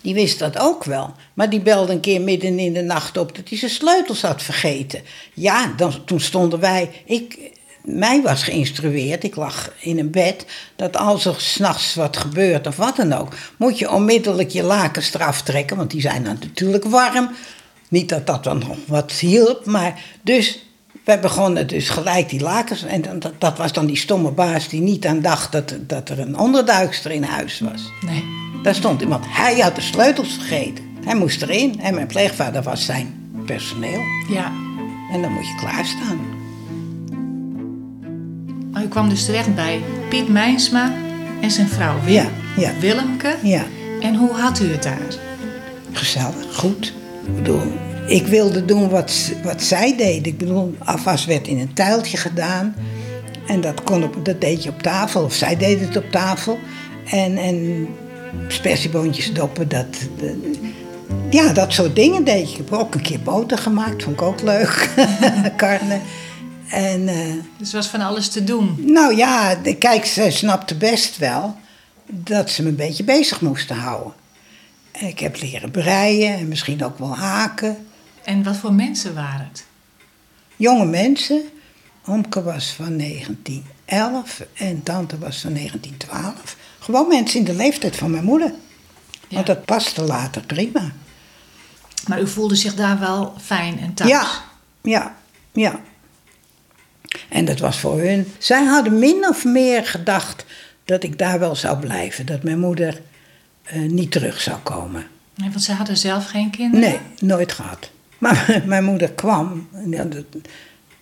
Die 0.01 0.13
wist 0.13 0.39
dat 0.39 0.59
ook 0.59 0.83
wel. 0.83 1.13
Maar 1.33 1.49
die 1.49 1.61
belde 1.61 1.91
een 1.91 1.99
keer 1.99 2.21
midden 2.21 2.59
in 2.59 2.73
de 2.73 2.81
nacht 2.81 3.17
op 3.17 3.35
dat 3.35 3.49
hij 3.49 3.57
zijn 3.57 3.71
sleutels 3.71 4.21
had 4.21 4.43
vergeten. 4.43 5.01
Ja, 5.33 5.73
dan, 5.77 6.05
toen 6.05 6.19
stonden 6.19 6.59
wij. 6.59 6.89
Ik, 7.05 7.37
mij 7.83 8.21
was 8.21 8.43
geïnstrueerd, 8.43 9.23
ik 9.23 9.35
lag 9.35 9.73
in 9.79 9.99
een 9.99 10.11
bed, 10.11 10.45
dat 10.75 10.97
als 10.97 11.25
er 11.25 11.35
s'nachts 11.37 11.95
wat 11.95 12.17
gebeurt 12.17 12.67
of 12.67 12.75
wat 12.75 12.95
dan 12.95 13.13
ook, 13.13 13.33
moet 13.57 13.79
je 13.79 13.91
onmiddellijk 13.91 14.49
je 14.49 14.63
lakens 14.63 15.13
eraf 15.13 15.41
trekken, 15.41 15.77
want 15.77 15.91
die 15.91 16.01
zijn 16.01 16.23
dan 16.23 16.37
natuurlijk 16.39 16.83
warm. 16.83 17.29
Niet 17.89 18.09
dat 18.09 18.27
dat 18.27 18.43
dan 18.43 18.57
nog 18.57 18.77
wat 18.87 19.11
hielp, 19.11 19.65
maar 19.65 20.03
dus 20.21 20.59
wij 21.11 21.19
begonnen 21.19 21.67
dus 21.67 21.89
gelijk 21.89 22.29
die 22.29 22.39
lakens. 22.41 22.83
En 22.83 23.01
dat, 23.19 23.33
dat 23.37 23.57
was 23.57 23.73
dan 23.73 23.85
die 23.85 23.97
stomme 23.97 24.31
baas 24.31 24.67
die 24.67 24.81
niet 24.81 25.05
aan 25.05 25.21
dacht 25.21 25.51
dat, 25.51 25.73
dat 25.87 26.09
er 26.09 26.19
een 26.19 26.37
onderduikster 26.37 27.11
in 27.11 27.23
huis 27.23 27.59
was. 27.59 27.91
Nee. 28.05 28.23
Daar 28.63 28.75
stond 28.75 29.01
iemand. 29.01 29.25
Hij 29.27 29.59
had 29.59 29.75
de 29.75 29.81
sleutels 29.81 30.33
vergeten. 30.33 30.83
Hij 31.05 31.15
moest 31.15 31.41
erin. 31.41 31.79
En 31.79 31.93
mijn 31.95 32.07
pleegvader 32.07 32.61
was 32.61 32.85
zijn 32.85 33.13
personeel. 33.45 34.01
Ja. 34.29 34.51
En 35.13 35.21
dan 35.21 35.31
moet 35.31 35.47
je 35.47 35.55
klaarstaan. 35.59 36.19
U 38.83 38.87
kwam 38.87 39.09
dus 39.09 39.25
terecht 39.25 39.55
bij 39.55 39.81
Piet 40.09 40.27
Mijnsma 40.29 40.91
En 41.41 41.51
zijn 41.51 41.67
vrouw 41.67 41.95
Wim, 42.03 42.13
Ja, 42.13 42.25
ja. 42.57 42.71
Willemke. 42.79 43.35
Ja, 43.43 43.63
En 44.01 44.15
hoe 44.15 44.31
had 44.33 44.59
u 44.59 44.71
het 44.71 44.83
daar? 44.83 45.15
gezellig, 45.91 46.55
goed. 46.55 46.93
Ik 47.25 47.35
bedoel, 47.35 47.61
ik 48.11 48.27
wilde 48.27 48.65
doen 48.65 48.89
wat, 48.89 49.31
wat 49.43 49.61
zij 49.63 49.95
deed. 49.97 50.27
Ik 50.27 50.37
bedoel, 50.37 50.75
afwas 50.79 51.25
werd 51.25 51.47
in 51.47 51.59
een 51.59 51.73
tuiltje 51.73 52.17
gedaan. 52.17 52.75
En 53.47 53.61
dat, 53.61 53.83
kon 53.83 54.03
op, 54.03 54.25
dat 54.25 54.41
deed 54.41 54.63
je 54.63 54.69
op 54.69 54.81
tafel, 54.81 55.23
of 55.23 55.33
zij 55.33 55.57
deed 55.57 55.79
het 55.79 55.97
op 55.97 56.11
tafel. 56.11 56.59
En, 57.05 57.37
en 57.37 57.87
spersieboontjes 58.47 59.33
doppen, 59.33 59.69
dat, 59.69 59.85
de- 60.17 60.51
ja, 61.29 61.53
dat 61.53 61.73
soort 61.73 61.95
dingen 61.95 62.23
deed 62.23 62.45
je. 62.51 62.57
Ik 62.57 62.57
heb 62.69 62.79
ook 62.79 62.95
een 62.95 63.01
keer 63.01 63.19
boter 63.21 63.57
gemaakt, 63.57 64.03
vond 64.03 64.15
ik 64.15 64.21
ook 64.21 64.41
leuk. 64.41 64.89
Karne. 65.57 65.99
En... 66.69 67.07
eh, 67.07 67.15
Dus 67.57 67.73
was 67.73 67.87
van 67.87 68.01
alles 68.01 68.27
te 68.29 68.43
doen. 68.43 68.75
nou 68.85 69.15
ja, 69.15 69.55
de- 69.55 69.75
kijk, 69.75 70.05
ze 70.05 70.27
snapte 70.31 70.75
best 70.75 71.17
wel 71.17 71.55
dat 72.05 72.49
ze 72.49 72.63
me 72.63 72.69
een 72.69 72.75
beetje 72.75 73.03
bezig 73.03 73.41
moesten 73.41 73.75
houden. 73.75 74.13
En 74.91 75.07
Ik 75.07 75.19
heb 75.19 75.41
leren 75.41 75.71
breien 75.71 76.33
en 76.37 76.47
misschien 76.47 76.83
ook 76.85 76.99
wel 76.99 77.15
haken. 77.17 77.77
En 78.23 78.43
wat 78.43 78.57
voor 78.57 78.73
mensen 78.73 79.13
waren 79.13 79.47
het? 79.51 79.65
Jonge 80.55 80.85
mensen. 80.85 81.41
Omke 82.05 82.43
was 82.43 82.73
van 82.73 82.97
1911 82.97 84.41
en 84.53 84.83
tante 84.83 85.17
was 85.17 85.39
van 85.39 85.53
1912. 85.53 86.57
Gewoon 86.79 87.07
mensen 87.07 87.39
in 87.39 87.45
de 87.45 87.53
leeftijd 87.53 87.95
van 87.95 88.11
mijn 88.11 88.23
moeder. 88.23 88.53
Want 89.29 89.45
dat 89.45 89.65
paste 89.65 90.01
later 90.01 90.45
prima. 90.45 90.91
Maar 92.07 92.21
u 92.21 92.27
voelde 92.27 92.55
zich 92.55 92.75
daar 92.75 92.99
wel 92.99 93.33
fijn 93.41 93.79
en 93.79 93.93
thuis? 93.93 94.09
Ja, 94.09 94.27
ja, 94.81 95.15
ja. 95.51 95.79
En 97.29 97.45
dat 97.45 97.59
was 97.59 97.79
voor 97.79 97.99
hun. 97.99 98.33
Zij 98.37 98.63
hadden 98.63 98.99
min 98.99 99.27
of 99.27 99.45
meer 99.45 99.85
gedacht 99.85 100.45
dat 100.85 101.03
ik 101.03 101.17
daar 101.17 101.39
wel 101.39 101.55
zou 101.55 101.79
blijven. 101.79 102.25
Dat 102.25 102.43
mijn 102.43 102.59
moeder 102.59 103.01
eh, 103.63 103.81
niet 103.81 104.11
terug 104.11 104.41
zou 104.41 104.57
komen. 104.57 105.07
Nee, 105.35 105.49
want 105.49 105.63
ze 105.63 105.73
hadden 105.73 105.97
zelf 105.97 106.25
geen 106.25 106.49
kinderen? 106.49 106.89
Nee, 106.89 106.99
nooit 107.19 107.51
gehad. 107.51 107.89
Maar 108.21 108.61
mijn 108.65 108.83
moeder 108.83 109.11
kwam. 109.11 109.67
En 109.73 109.89
ja, 109.91 110.03
dat- 110.03 110.25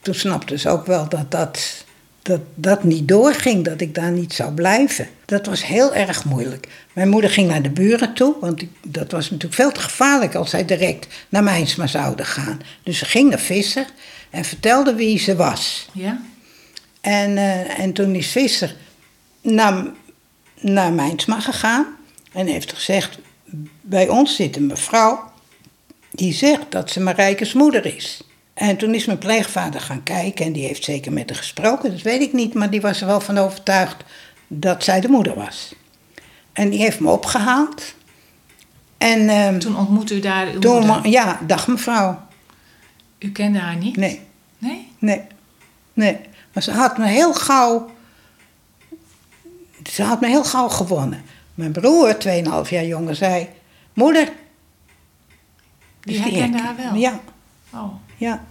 toen 0.01 0.13
snapte 0.13 0.57
ze 0.57 0.69
ook 0.69 0.85
wel 0.85 1.09
dat 1.09 1.31
dat, 1.31 1.83
dat 2.21 2.39
dat 2.55 2.83
niet 2.83 3.07
doorging, 3.07 3.65
dat 3.65 3.81
ik 3.81 3.95
daar 3.95 4.11
niet 4.11 4.33
zou 4.33 4.53
blijven. 4.53 5.07
Dat 5.25 5.45
was 5.45 5.65
heel 5.65 5.95
erg 5.95 6.25
moeilijk. 6.25 6.67
Mijn 6.93 7.09
moeder 7.09 7.29
ging 7.29 7.47
naar 7.49 7.61
de 7.61 7.69
buren 7.69 8.13
toe, 8.13 8.35
want 8.41 8.63
dat 8.88 9.11
was 9.11 9.29
natuurlijk 9.29 9.61
veel 9.61 9.71
te 9.71 9.79
gevaarlijk 9.79 10.35
als 10.35 10.49
zij 10.49 10.65
direct 10.65 11.07
naar 11.29 11.43
Mijnsma 11.43 11.88
zouden 11.88 12.25
gaan. 12.25 12.61
Dus 12.83 12.97
ze 12.97 13.05
ging 13.05 13.29
naar 13.29 13.39
Visser 13.39 13.85
en 14.29 14.45
vertelde 14.45 14.95
wie 14.95 15.19
ze 15.19 15.35
was. 15.35 15.89
Ja? 15.93 16.21
En, 17.01 17.38
eh, 17.38 17.79
en 17.79 17.93
toen 17.93 18.15
is 18.15 18.27
Visser 18.27 18.75
naar, 19.41 19.85
naar 20.59 20.93
Mijnsma 20.93 21.39
gegaan 21.39 21.85
en 22.31 22.47
heeft 22.47 22.73
gezegd: 22.73 23.17
Bij 23.81 24.07
ons 24.07 24.35
zit 24.35 24.55
een 24.55 24.65
mevrouw 24.67 25.28
die 26.11 26.33
zegt 26.33 26.65
dat 26.71 26.91
ze 26.91 26.99
Marijkes 26.99 27.53
moeder 27.53 27.85
is. 27.85 28.21
En 28.53 28.77
toen 28.77 28.93
is 28.95 29.05
mijn 29.05 29.17
pleegvader 29.17 29.81
gaan 29.81 30.03
kijken 30.03 30.45
en 30.45 30.51
die 30.51 30.65
heeft 30.65 30.83
zeker 30.83 31.11
met 31.13 31.29
haar 31.29 31.37
gesproken, 31.37 31.91
dat 31.91 32.01
weet 32.01 32.21
ik 32.21 32.33
niet, 32.33 32.53
maar 32.53 32.69
die 32.69 32.81
was 32.81 33.01
er 33.01 33.07
wel 33.07 33.19
van 33.21 33.37
overtuigd 33.37 33.95
dat 34.47 34.83
zij 34.83 35.01
de 35.01 35.07
moeder 35.07 35.35
was. 35.35 35.73
En 36.53 36.69
die 36.69 36.79
heeft 36.79 36.99
me 36.99 37.09
opgehaald. 37.09 37.93
En 38.97 39.29
ehm, 39.29 39.59
Toen 39.59 39.77
ontmoette 39.77 40.15
u 40.15 40.19
daar 40.19 40.47
uw 40.47 40.59
toen, 40.59 40.85
moeder. 40.85 41.07
ja, 41.07 41.39
dag 41.47 41.67
mevrouw. 41.67 42.21
U 43.19 43.31
kende 43.31 43.59
haar 43.59 43.75
niet? 43.75 43.95
Nee, 43.97 44.21
Nee? 44.57 44.91
Nee, 44.99 45.21
nee. 45.93 46.17
Maar 46.53 46.63
ze 46.63 46.71
had 46.71 46.97
me 46.97 47.07
heel 47.07 47.33
gauw. 47.33 47.91
Ze 49.91 50.03
had 50.03 50.21
me 50.21 50.27
heel 50.27 50.43
gauw 50.43 50.67
gewonnen. 50.69 51.23
Mijn 51.53 51.71
broer, 51.71 52.17
2,5 52.17 52.69
jaar 52.69 52.85
jonger, 52.85 53.15
zei: 53.15 53.47
Moeder. 53.93 54.31
Die 56.01 56.15
is 56.15 56.21
herkende 56.21 56.57
haar 56.61 56.75
wel? 56.75 56.93
Ja, 56.93 57.19
Oh. 57.73 57.93
ja. 58.17 58.45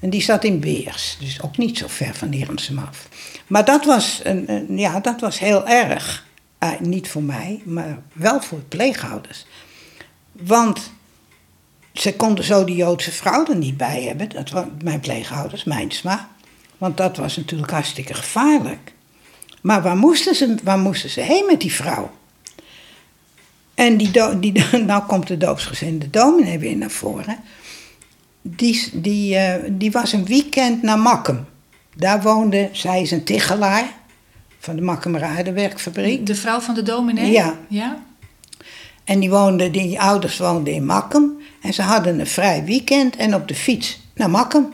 En 0.00 0.10
die 0.10 0.22
zat 0.22 0.44
in 0.44 0.60
Beers, 0.60 1.16
dus 1.20 1.42
ook 1.42 1.56
niet 1.56 1.78
zo 1.78 1.86
ver 1.88 2.14
van 2.14 2.30
Hirensum 2.32 2.78
af. 2.78 3.08
Maar 3.46 3.64
dat 3.64 3.84
was, 3.84 4.20
een, 4.24 4.50
een- 4.52 4.78
ja, 4.78 5.00
dat 5.00 5.20
was 5.20 5.38
heel 5.38 5.66
erg. 5.68 6.24
Eh, 6.58 6.70
niet 6.80 7.08
voor 7.08 7.22
mij, 7.22 7.62
maar 7.64 7.98
wel 8.12 8.40
voor 8.42 8.58
de 8.58 8.64
pleegouders. 8.64 9.46
Want 10.32 10.90
ze 11.92 12.14
konden 12.16 12.44
zo 12.44 12.64
die 12.64 12.76
Joodse 12.76 13.12
vrouw 13.12 13.46
er 13.46 13.56
niet 13.56 13.76
bij 13.76 14.02
hebben. 14.02 14.28
Dat 14.28 14.50
was 14.50 14.64
mijn 14.82 15.00
pleegouders, 15.00 15.64
mijn 15.64 15.90
sma. 15.90 16.28
Want 16.78 16.96
dat 16.96 17.16
was 17.16 17.36
natuurlijk 17.36 17.70
hartstikke 17.70 18.14
gevaarlijk. 18.14 18.92
Maar 19.60 19.82
waar 19.82 19.96
moesten 19.96 20.34
ze, 20.34 20.56
waar 20.62 20.78
moesten 20.78 21.10
ze 21.10 21.20
heen 21.20 21.46
met 21.46 21.60
die 21.60 21.72
vrouw? 21.72 22.10
En 23.76 23.96
die, 23.96 24.10
do- 24.10 24.38
die, 24.38 24.64
nou 24.86 25.02
komt 25.06 25.26
de 25.26 25.36
doopsgezinde 25.36 26.10
dominee 26.10 26.58
weer 26.58 26.76
naar 26.76 26.90
voren. 26.90 27.36
Die, 28.42 28.88
die, 28.92 29.36
eh, 29.36 29.70
die 29.72 29.90
was 29.90 30.12
een 30.12 30.24
weekend 30.24 30.82
naar 30.82 30.98
Makkum. 30.98 31.44
Daar 31.96 32.22
woonde, 32.22 32.68
zij 32.72 33.02
is 33.02 33.10
een 33.10 33.24
tichelaar 33.24 33.94
van 34.58 34.76
de 34.76 34.82
Makkumer 34.82 35.22
Aardewerkfabriek. 35.22 36.26
De 36.26 36.34
vrouw 36.34 36.60
van 36.60 36.74
de 36.74 36.82
dominee? 36.82 37.30
Ja. 37.30 37.58
Ja? 37.68 38.04
En 39.04 39.20
die, 39.20 39.30
woonde, 39.30 39.70
die 39.70 40.00
ouders 40.00 40.36
woonden 40.38 40.72
in 40.72 40.86
Makkum. 40.86 41.38
En 41.62 41.74
ze 41.74 41.82
hadden 41.82 42.20
een 42.20 42.26
vrij 42.26 42.64
weekend 42.64 43.16
en 43.16 43.34
op 43.34 43.48
de 43.48 43.54
fiets 43.54 44.00
naar 44.14 44.30
Makkum. 44.30 44.72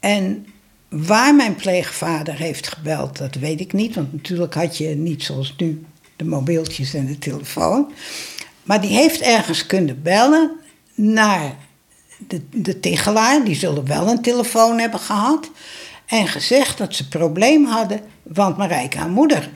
En 0.00 0.46
waar 0.88 1.34
mijn 1.34 1.54
pleegvader 1.54 2.34
heeft 2.34 2.68
gebeld, 2.68 3.18
dat 3.18 3.34
weet 3.34 3.60
ik 3.60 3.72
niet. 3.72 3.94
Want 3.94 4.12
natuurlijk 4.12 4.54
had 4.54 4.76
je 4.76 4.88
niet 4.88 5.22
zoals 5.22 5.54
nu 5.56 5.84
de 6.16 6.24
mobieltjes 6.24 6.94
en 6.94 7.06
de 7.06 7.18
telefoon. 7.18 7.92
Maar 8.62 8.80
die 8.80 8.90
heeft 8.90 9.20
ergens 9.20 9.66
kunnen 9.66 10.02
bellen 10.02 10.50
naar 10.94 11.54
de, 12.18 12.42
de 12.50 12.80
Tigelaar. 12.80 13.44
Die 13.44 13.54
zullen 13.54 13.86
wel 13.86 14.08
een 14.08 14.22
telefoon 14.22 14.78
hebben 14.78 15.00
gehad. 15.00 15.50
En 16.06 16.28
gezegd 16.28 16.78
dat 16.78 16.94
ze 16.94 17.02
een 17.02 17.08
probleem 17.08 17.64
hadden, 17.64 18.00
want 18.22 18.56
Marijke, 18.56 18.98
haar 18.98 19.08
moeder, 19.08 19.50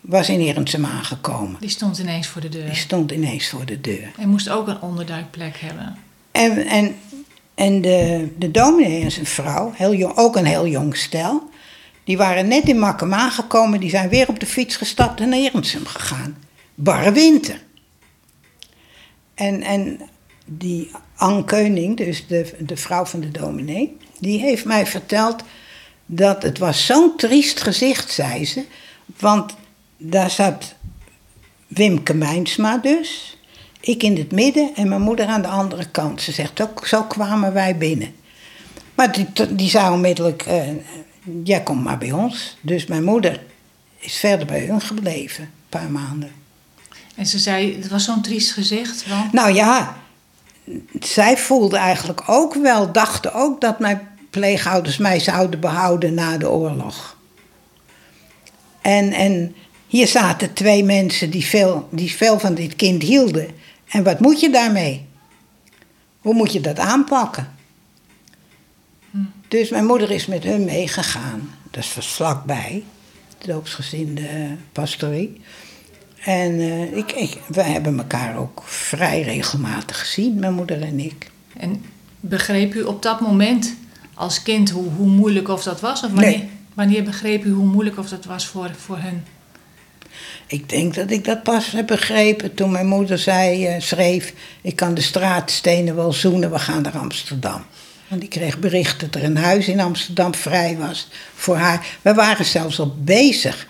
was 0.00 0.28
in 0.28 0.40
Erensum 0.40 0.84
aangekomen. 0.84 1.56
Die 1.60 1.68
stond 1.68 1.98
ineens 1.98 2.26
voor 2.26 2.40
de 2.40 2.48
deur. 2.48 2.64
Die 2.64 2.74
stond 2.74 3.10
ineens 3.10 3.48
voor 3.48 3.66
de 3.66 3.80
deur. 3.80 4.10
En 4.18 4.28
moest 4.28 4.48
ook 4.48 4.68
een 4.68 4.80
onderduikplek 4.80 5.56
hebben. 5.56 5.96
En, 6.30 6.66
en, 6.66 6.96
en 7.54 7.80
de, 7.80 8.28
de 8.38 8.50
dominee 8.50 9.02
en 9.02 9.10
zijn 9.10 9.26
vrouw, 9.26 9.72
heel 9.74 9.94
jong, 9.94 10.16
ook 10.16 10.36
een 10.36 10.44
heel 10.44 10.66
jong 10.66 10.96
stel, 10.96 11.50
die 12.08 12.16
waren 12.16 12.48
net 12.48 12.68
in 12.68 12.78
Makkum 12.78 13.14
aangekomen. 13.14 13.80
Die 13.80 13.90
zijn 13.90 14.08
weer 14.08 14.28
op 14.28 14.40
de 14.40 14.46
fiets 14.46 14.76
gestapt 14.76 15.20
en 15.20 15.28
naar 15.28 15.50
gegaan. 15.84 16.38
Barre 16.74 17.12
winter. 17.12 17.62
En, 19.34 19.62
en 19.62 20.00
die 20.44 20.90
Anne 21.16 21.44
Keuning, 21.44 21.96
dus 21.96 22.26
de, 22.26 22.54
de 22.58 22.76
vrouw 22.76 23.04
van 23.04 23.20
de 23.20 23.30
dominee, 23.30 23.96
die 24.18 24.40
heeft 24.40 24.64
mij 24.64 24.86
verteld 24.86 25.42
dat 26.06 26.42
het 26.42 26.58
was 26.58 26.86
zo'n 26.86 27.16
triest 27.16 27.60
gezicht, 27.60 28.12
zei 28.12 28.46
ze. 28.46 28.64
Want 29.18 29.54
daar 29.96 30.30
zat 30.30 30.74
Wimke 31.66 32.14
Mijnsma 32.14 32.78
dus. 32.78 33.38
Ik 33.80 34.02
in 34.02 34.16
het 34.16 34.32
midden 34.32 34.70
en 34.74 34.88
mijn 34.88 35.02
moeder 35.02 35.26
aan 35.26 35.42
de 35.42 35.48
andere 35.48 35.90
kant. 35.90 36.22
Ze 36.22 36.32
zegt, 36.32 36.60
ook 36.60 36.86
zo 36.86 37.02
kwamen 37.02 37.52
wij 37.52 37.76
binnen. 37.76 38.14
Maar 38.94 39.12
die, 39.12 39.26
die 39.50 39.68
onmiddellijk, 39.92 40.42
eh, 40.42 40.68
jij 41.44 41.62
komt 41.62 41.84
maar 41.84 41.98
bij 41.98 42.12
ons. 42.12 42.56
Dus 42.60 42.86
mijn 42.86 43.04
moeder 43.04 43.40
is 43.98 44.16
verder 44.16 44.46
bij 44.46 44.66
hun 44.66 44.80
gebleven, 44.80 45.44
een 45.44 45.50
paar 45.68 45.90
maanden. 45.90 46.30
En 47.14 47.26
ze 47.26 47.38
zei, 47.38 47.76
het 47.76 47.88
was 47.88 48.04
zo'n 48.04 48.22
triest 48.22 48.52
gezicht. 48.52 49.08
Want 49.08 49.32
Nou 49.32 49.54
ja, 49.54 49.96
zij 51.00 51.36
voelde 51.36 51.76
eigenlijk 51.76 52.22
ook 52.26 52.54
wel, 52.54 52.92
dachten 52.92 53.34
ook 53.34 53.60
dat 53.60 53.78
mijn 53.78 54.08
pleegouders 54.30 54.96
mij 54.96 55.20
zouden 55.20 55.60
behouden 55.60 56.14
na 56.14 56.38
de 56.38 56.50
oorlog. 56.50 57.16
En, 58.80 59.12
en 59.12 59.54
hier 59.86 60.06
zaten 60.06 60.52
twee 60.52 60.84
mensen 60.84 61.30
die 61.30 61.44
veel, 61.44 61.88
die 61.90 62.10
veel 62.16 62.38
van 62.38 62.54
dit 62.54 62.76
kind 62.76 63.02
hielden. 63.02 63.48
En 63.88 64.02
wat 64.02 64.20
moet 64.20 64.40
je 64.40 64.50
daarmee? 64.50 65.06
Hoe 66.20 66.34
moet 66.34 66.52
je 66.52 66.60
dat 66.60 66.78
aanpakken? 66.78 67.56
Dus 69.48 69.70
mijn 69.70 69.86
moeder 69.86 70.10
is 70.10 70.26
met 70.26 70.42
hun 70.44 70.64
meegegaan. 70.64 71.50
Dat 71.70 71.94
was 71.94 72.08
vlakbij, 72.08 72.82
de 73.38 73.46
doopsgezinde 73.46 74.26
eh, 74.26 74.50
pastorie. 74.72 75.40
En 76.24 76.60
eh, 76.60 76.96
ik, 76.96 77.12
ik, 77.12 77.38
we 77.46 77.62
hebben 77.62 77.98
elkaar 77.98 78.36
ook 78.36 78.62
vrij 78.64 79.22
regelmatig 79.22 79.98
gezien, 79.98 80.38
mijn 80.38 80.54
moeder 80.54 80.82
en 80.82 81.00
ik. 81.00 81.30
En 81.56 81.84
begreep 82.20 82.74
u 82.74 82.82
op 82.82 83.02
dat 83.02 83.20
moment 83.20 83.74
als 84.14 84.42
kind 84.42 84.70
hoe, 84.70 84.88
hoe 84.96 85.08
moeilijk 85.08 85.48
of 85.48 85.62
dat 85.62 85.80
was? 85.80 86.02
Of 86.02 86.10
wanneer, 86.10 86.30
Nee. 86.30 86.48
wanneer 86.74 87.04
begreep 87.04 87.44
u 87.44 87.50
hoe 87.50 87.66
moeilijk 87.66 87.98
of 87.98 88.08
dat 88.08 88.24
was 88.24 88.46
voor, 88.46 88.70
voor 88.78 88.98
hen? 88.98 89.24
Ik 90.46 90.68
denk 90.68 90.94
dat 90.94 91.10
ik 91.10 91.24
dat 91.24 91.42
pas 91.42 91.70
heb 91.70 91.86
begrepen 91.86 92.54
toen 92.54 92.70
mijn 92.70 92.86
moeder 92.86 93.18
zei, 93.18 93.66
eh, 93.66 93.80
schreef... 93.80 94.34
ik 94.60 94.76
kan 94.76 94.94
de 94.94 95.00
straatstenen 95.00 95.94
wel 95.94 96.12
zoenen, 96.12 96.50
we 96.50 96.58
gaan 96.58 96.82
naar 96.82 96.98
Amsterdam. 96.98 97.62
Want 98.08 98.22
ik 98.22 98.30
kreeg 98.30 98.58
bericht 98.58 99.00
dat 99.00 99.14
er 99.14 99.24
een 99.24 99.36
huis 99.36 99.68
in 99.68 99.80
Amsterdam 99.80 100.34
vrij 100.34 100.76
was 100.76 101.08
voor 101.34 101.56
haar. 101.56 101.86
We 102.02 102.14
waren 102.14 102.44
zelfs 102.44 102.80
al 102.80 102.94
bezig 102.98 103.66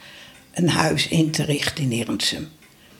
een 0.52 0.68
huis 0.68 1.08
in 1.08 1.30
te 1.30 1.44
richten 1.44 1.84
in 1.84 1.92
Erensum. 1.92 2.48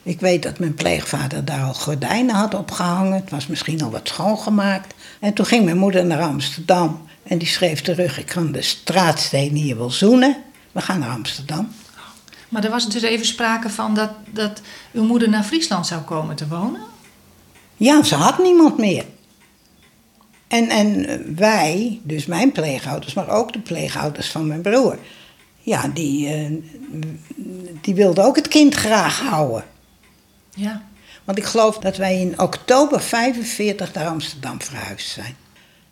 Ik 0.02 0.20
weet 0.20 0.42
dat 0.42 0.58
mijn 0.58 0.74
pleegvader 0.74 1.44
daar 1.44 1.62
al 1.62 1.74
gordijnen 1.74 2.34
had 2.34 2.54
opgehangen. 2.54 3.12
Het 3.12 3.30
was 3.30 3.46
misschien 3.46 3.82
al 3.82 3.90
wat 3.90 4.08
schoongemaakt. 4.08 4.94
En 5.20 5.32
toen 5.32 5.46
ging 5.46 5.64
mijn 5.64 5.78
moeder 5.78 6.06
naar 6.06 6.22
Amsterdam. 6.22 7.06
En 7.22 7.38
die 7.38 7.48
schreef 7.48 7.80
terug, 7.80 8.18
ik 8.18 8.26
kan 8.26 8.52
de 8.52 8.62
straatsteen 8.62 9.54
hier 9.54 9.76
wel 9.76 9.90
zoenen. 9.90 10.36
We 10.72 10.80
gaan 10.80 10.98
naar 10.98 11.10
Amsterdam. 11.10 11.68
Maar 12.48 12.64
er 12.64 12.70
was 12.70 12.88
dus 12.88 13.02
even 13.02 13.26
sprake 13.26 13.70
van 13.70 13.94
dat, 13.94 14.10
dat 14.30 14.60
uw 14.92 15.04
moeder 15.04 15.28
naar 15.28 15.44
Friesland 15.44 15.86
zou 15.86 16.00
komen 16.00 16.36
te 16.36 16.48
wonen? 16.48 16.80
Ja, 17.76 18.02
ze 18.02 18.14
had 18.14 18.38
niemand 18.38 18.78
meer. 18.78 19.04
En, 20.48 20.68
en 20.68 21.06
wij, 21.36 22.00
dus 22.02 22.26
mijn 22.26 22.52
pleegouders, 22.52 23.14
maar 23.14 23.28
ook 23.28 23.52
de 23.52 23.58
pleegouders 23.60 24.28
van 24.30 24.46
mijn 24.46 24.60
broer... 24.60 24.98
ja, 25.60 25.88
die, 25.94 26.28
eh, 26.28 26.50
die 27.80 27.94
wilden 27.94 28.24
ook 28.24 28.36
het 28.36 28.48
kind 28.48 28.74
graag 28.74 29.20
houden. 29.20 29.64
Ja. 30.54 30.82
Want 31.24 31.38
ik 31.38 31.44
geloof 31.44 31.78
dat 31.78 31.96
wij 31.96 32.20
in 32.20 32.40
oktober 32.40 33.00
45 33.00 33.94
naar 33.94 34.06
Amsterdam 34.06 34.62
verhuisd 34.62 35.08
zijn. 35.10 35.36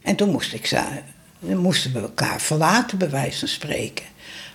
En 0.02 0.16
toen 0.16 0.30
moest 0.30 0.52
ik, 0.52 0.80
moesten 1.40 1.92
we 1.92 2.00
elkaar 2.00 2.40
verlaten, 2.40 2.98
bij 2.98 3.10
wijze 3.10 3.38
van 3.38 3.48
spreken. 3.48 4.04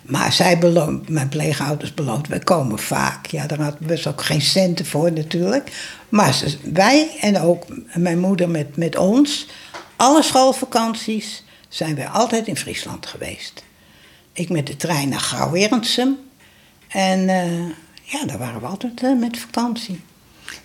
Maar 0.02 0.34
zij 0.34 0.58
beloofd, 0.58 1.10
mijn 1.10 1.30
pleegouders 1.30 1.94
beloofd, 1.94 2.28
wij 2.28 2.40
komen 2.40 2.80
vaak. 2.80 3.26
Ja, 3.26 3.48
daar 3.48 3.60
hadden 3.60 3.82
we 3.82 3.88
dus 3.88 4.08
ook 4.08 4.22
geen 4.24 4.42
centen 4.42 4.86
voor 4.86 5.12
natuurlijk. 5.12 5.72
Maar 6.10 6.34
ze- 6.34 6.58
wij 6.74 7.18
en 7.20 7.40
ook 7.42 7.66
mijn 7.94 8.20
moeder 8.20 8.50
met, 8.50 8.78
met 8.78 8.98
ons, 8.98 9.48
alle 10.02 10.24
schoolvakanties, 10.24 11.44
zijn 11.70 11.96
wij 11.96 12.08
altijd 12.08 12.48
in 12.48 12.58
Friesland 12.58 13.06
geweest. 13.06 13.64
Ik 14.34 14.50
met 14.50 14.68
de 14.68 14.76
trein 14.76 15.10
naar 15.10 15.20
Gouw-Erensum. 15.20 16.18
En 16.88 17.30
eh, 17.30 17.66
ja, 18.04 18.26
daar 18.26 18.38
waren 18.38 18.62
we 18.62 18.68
altijd 18.68 19.04
eh, 19.04 19.20
met 19.20 19.40
vakantie. 19.40 20.02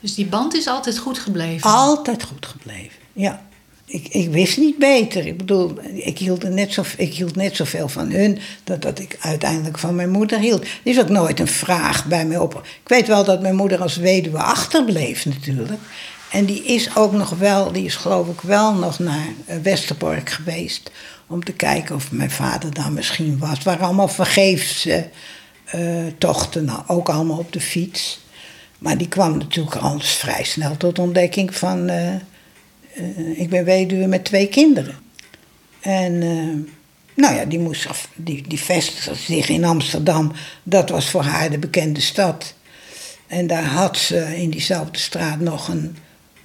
Dus 0.00 0.14
die 0.14 0.26
band 0.26 0.54
is 0.54 0.66
altijd 0.66 0.98
goed 0.98 1.18
gebleven? 1.18 1.70
Altijd 1.70 2.22
goed 2.22 2.46
gebleven, 2.46 2.98
ja. 3.12 3.44
Ik, 3.84 4.08
ik 4.08 4.30
wist 4.30 4.56
niet 4.56 4.78
beter. 4.78 5.26
Ik 5.26 5.36
bedoel, 5.36 5.78
ik 5.94 6.18
hield, 6.18 6.42
er 6.42 6.50
net 6.50 6.72
zo, 6.72 6.82
ik 6.96 7.14
hield 7.14 7.36
net 7.36 7.56
zoveel 7.56 7.88
van 7.88 8.10
hun 8.10 8.38
dat, 8.64 8.82
dat 8.82 8.98
ik 8.98 9.16
uiteindelijk 9.20 9.78
van 9.78 9.94
mijn 9.94 10.10
moeder 10.10 10.38
hield. 10.38 10.62
Er 10.62 10.68
is 10.82 11.00
ook 11.00 11.08
nooit 11.08 11.40
een 11.40 11.46
vraag 11.46 12.06
bij 12.06 12.26
mij 12.26 12.38
op. 12.38 12.66
Ik 12.82 12.88
weet 12.88 13.06
wel 13.06 13.24
dat 13.24 13.40
mijn 13.40 13.56
moeder 13.56 13.82
als 13.82 13.96
weduwe 13.96 14.38
achterbleef 14.38 15.24
natuurlijk. 15.24 15.80
En 16.30 16.44
die 16.44 16.64
is 16.64 16.96
ook 16.96 17.12
nog 17.12 17.30
wel, 17.30 17.72
die 17.72 17.84
is 17.84 17.96
geloof 17.96 18.28
ik 18.28 18.40
wel 18.40 18.74
nog 18.74 18.98
naar 18.98 19.28
eh, 19.46 19.56
Westerbork 19.58 20.30
geweest. 20.30 20.90
Om 21.26 21.44
te 21.44 21.52
kijken 21.52 21.94
of 21.94 22.12
mijn 22.12 22.30
vader 22.30 22.74
daar 22.74 22.92
misschien 22.92 23.38
was. 23.38 23.62
Waren 23.62 23.84
allemaal 23.86 24.08
vergeefse 24.08 25.08
eh, 25.64 26.06
tochten, 26.18 26.64
nou, 26.64 26.80
ook 26.86 27.08
allemaal 27.08 27.38
op 27.38 27.52
de 27.52 27.60
fiets. 27.60 28.20
Maar 28.78 28.98
die 28.98 29.08
kwam 29.08 29.38
natuurlijk 29.38 29.76
al 29.76 30.00
vrij 30.00 30.44
snel 30.44 30.76
tot 30.76 30.98
ontdekking 30.98 31.54
van... 31.54 31.88
eh, 31.88 32.14
ik 33.34 33.50
ben 33.50 33.64
weduwe 33.64 34.06
met 34.06 34.24
twee 34.24 34.48
kinderen. 34.48 34.94
En 35.80 36.18
nou 37.14 37.34
ja, 37.34 37.44
die, 37.44 37.58
moest, 37.58 37.88
die, 38.14 38.48
die 38.48 38.60
vestigde 38.60 39.14
zich 39.14 39.48
in 39.48 39.64
Amsterdam. 39.64 40.32
Dat 40.62 40.88
was 40.90 41.10
voor 41.10 41.22
haar 41.22 41.50
de 41.50 41.58
bekende 41.58 42.00
stad. 42.00 42.54
En 43.26 43.46
daar 43.46 43.64
had 43.64 43.96
ze 43.96 44.36
in 44.36 44.50
diezelfde 44.50 44.98
straat 44.98 45.40
nog 45.40 45.68
een 45.68 45.96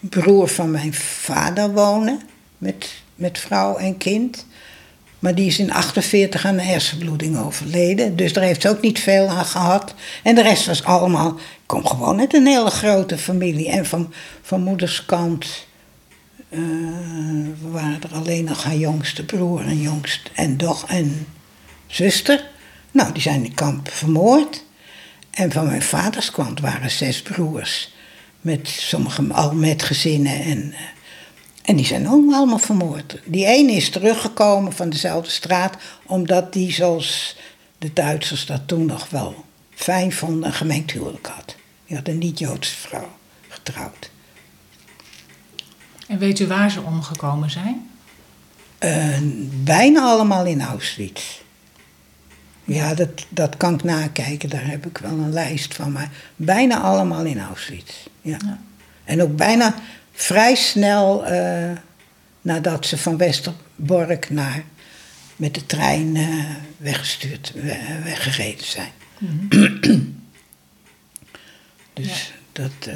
broer 0.01 0.48
van 0.48 0.72
mijn 0.72 0.93
vader 0.93 1.72
wonen. 1.72 2.22
Met, 2.58 2.89
met 3.15 3.39
vrouw 3.39 3.75
en 3.75 3.98
kind. 3.98 4.46
Maar 5.20 5.36
die 5.36 5.48
is 5.48 5.60
in 5.60 5.72
48 5.72 6.46
aan 6.46 6.53
een 6.53 6.65
hersenbloeding 6.65 7.38
overleden. 7.38 8.15
Dus 8.15 8.34
daar 8.34 8.43
heeft 8.43 8.62
ze 8.62 8.70
ook 8.70 8.81
niet 8.81 9.00
veel 9.00 9.27
aan 9.27 9.46
gehad. 9.46 9.93
En 10.24 10.36
de 10.36 10.41
rest 10.41 10.65
was 10.65 10.84
allemaal... 10.84 11.29
Ik 11.38 11.77
kom 11.77 11.86
gewoon 11.86 12.20
uit 12.20 12.34
een 12.34 12.46
hele 12.46 12.70
grote 12.70 13.17
familie. 13.17 13.70
En 13.70 13.86
van, 13.86 14.13
van 14.41 14.62
moeders 14.62 15.05
kant... 15.05 15.65
eh, 16.49 16.60
waren 17.62 18.02
er 18.04 18.15
alleen 18.15 18.43
nog 18.43 18.63
haar 18.63 18.75
jongste 18.75 19.25
broer 19.25 19.62
en 19.65 19.82
jongst 19.82 20.32
en 20.34 20.58
doch 20.58 20.86
en 20.88 21.28
zuster. 21.88 22.49
Nou, 22.91 23.12
die 23.13 23.21
zijn 23.21 23.45
in 23.45 23.54
kamp 23.54 23.89
vermoord. 23.91 24.63
En 25.32 25.52
van 25.52 25.65
mijn 25.65 25.82
vaders 25.82 26.32
kant 26.32 26.60
waren 26.60 26.91
zes 26.91 27.21
broers. 27.21 27.93
Met 28.41 28.67
sommigen 28.67 29.32
al 29.32 29.54
met 29.54 29.84
gezinnen. 29.84 30.41
En, 30.41 30.73
eh, 30.73 30.80
en 31.63 31.75
die 31.75 31.86
zijn 31.86 32.10
ook 32.10 32.34
allemaal 32.34 32.58
vermoord. 32.58 33.17
Die 33.25 33.45
ene 33.45 33.71
is 33.71 33.89
teruggekomen 33.89 34.73
van 34.73 34.89
dezelfde 34.89 35.30
straat, 35.30 35.75
omdat 36.06 36.54
die, 36.54 36.71
zoals 36.71 37.38
de 37.77 37.93
Duitsers 37.93 38.45
dat 38.45 38.62
toen 38.65 38.86
nog 38.86 39.10
wel 39.10 39.45
fijn 39.69 40.12
vonden, 40.12 40.45
een 40.45 40.54
gemengd 40.54 40.91
huwelijk 40.91 41.27
had. 41.27 41.56
Die 41.88 41.95
had 41.95 42.08
een 42.08 42.17
niet-Joodse 42.17 42.75
vrouw 42.75 43.10
getrouwd. 43.47 44.10
En 46.08 46.17
weet 46.17 46.39
u 46.39 46.47
waar 46.47 46.71
ze 46.71 46.82
omgekomen 46.82 47.49
zijn? 47.49 47.89
Eh, 48.77 49.17
bijna 49.63 50.01
allemaal 50.01 50.45
in 50.45 50.62
Auschwitz. 50.62 51.39
Ja, 52.63 52.93
dat, 52.93 53.26
dat 53.30 53.58
kan 53.58 53.74
ik 53.74 53.84
nakijken, 53.84 54.50
daar 54.50 54.67
heb 54.67 54.86
ik 54.86 54.97
wel 54.97 55.12
een 55.12 55.34
lijst 55.34 55.76
van. 55.76 55.91
Maar 55.91 56.10
bijna 56.36 56.80
allemaal 56.80 57.24
in 57.26 57.39
Auschwitz. 57.41 57.93
Ja. 58.21 58.38
Ja. 58.45 58.60
En 59.04 59.21
ook 59.21 59.36
bijna 59.36 59.76
vrij 60.12 60.56
snel 60.56 61.26
eh, 61.26 61.71
nadat 62.41 62.86
ze 62.86 62.97
van 62.97 63.17
Westerbork 63.17 64.30
naar 64.30 64.63
met 65.36 65.54
de 65.54 65.65
trein 65.65 66.15
eh, 66.15 66.28
weggestuurd, 66.78 67.52
we- 67.56 68.00
weggereden 68.04 68.65
zijn. 68.65 68.91
dus 71.93 72.34
dat. 72.52 72.71
eh, 72.88 72.95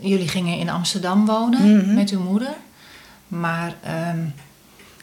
Jullie 0.00 0.28
gingen 0.28 0.58
in 0.58 0.68
Amsterdam 0.68 1.26
wonen 1.26 1.76
Mhm. 1.76 1.94
met 1.94 2.10
uw 2.10 2.20
moeder. 2.20 2.54
Maar 3.28 3.74
ehm, 3.82 4.18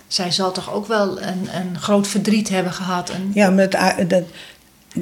zij 0.08 0.32
zal 0.32 0.52
toch 0.52 0.74
ook 0.74 0.88
wel 0.88 1.22
een, 1.22 1.48
een 1.56 1.80
groot 1.80 2.08
verdriet 2.08 2.50
hebben 2.50 2.74
gehad. 2.74 3.12
Ja, 3.34 3.50
maar 3.50 3.70
dat, 4.08 4.24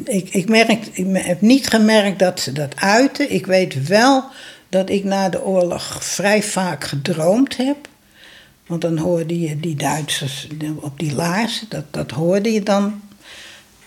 ik, 0.03 0.29
ik, 0.29 0.49
merk, 0.49 0.69
ik 0.91 1.07
heb 1.25 1.41
niet 1.41 1.67
gemerkt 1.67 2.19
dat 2.19 2.39
ze 2.39 2.51
dat 2.51 2.75
uiten. 2.75 3.33
Ik 3.33 3.45
weet 3.45 3.87
wel 3.87 4.23
dat 4.69 4.89
ik 4.89 5.03
na 5.03 5.29
de 5.29 5.43
oorlog 5.43 6.03
vrij 6.03 6.43
vaak 6.43 6.83
gedroomd 6.83 7.57
heb. 7.57 7.77
Want 8.67 8.81
dan 8.81 8.97
hoorde 8.97 9.39
je 9.39 9.59
die 9.59 9.75
Duitsers 9.75 10.47
op 10.75 10.99
die 10.99 11.15
laarzen, 11.15 11.65
dat, 11.69 11.83
dat 11.91 12.11
hoorde 12.11 12.51
je 12.51 12.63
dan. 12.63 13.01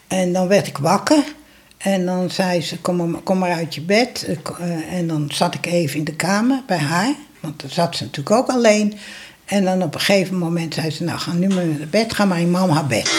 En 0.07 0.33
dan 0.33 0.49
werd 0.49 0.67
ik 0.67 0.79
wakker. 0.79 1.25
En 1.77 2.07
dan 2.07 2.31
zei 2.31 2.63
ze, 2.63 2.79
kom 2.79 3.11
maar, 3.11 3.21
kom 3.21 3.39
maar 3.39 3.53
uit 3.53 3.75
je 3.75 3.81
bed. 3.81 4.27
Eh, 4.59 4.93
En 4.93 5.07
dan 5.07 5.31
zat 5.33 5.55
ik 5.55 5.67
even 5.67 5.99
in 5.99 6.05
de 6.05 6.15
kamer 6.15 6.63
bij 6.67 6.79
haar. 6.79 7.15
Want 7.41 7.61
dan 7.61 7.71
zat 7.71 7.97
ze 7.97 8.05
natuurlijk 8.05 8.37
ook 8.37 8.49
alleen. 8.49 8.95
En 9.47 9.65
dan 9.65 9.83
op 9.83 9.95
een 9.95 10.01
gegeven 10.01 10.39
moment 10.39 10.75
zei 10.75 10.91
ze, 10.91 11.05
nou 11.05 11.19
ga 11.19 11.33
nu 11.33 11.47
maar 11.49 11.67
naar 11.67 11.89
bed. 11.89 12.15
Ga 12.15 12.25
maar 12.25 12.41
in 12.41 12.51
mama 12.51 12.73
haar 12.73 12.87
bed. 12.87 13.13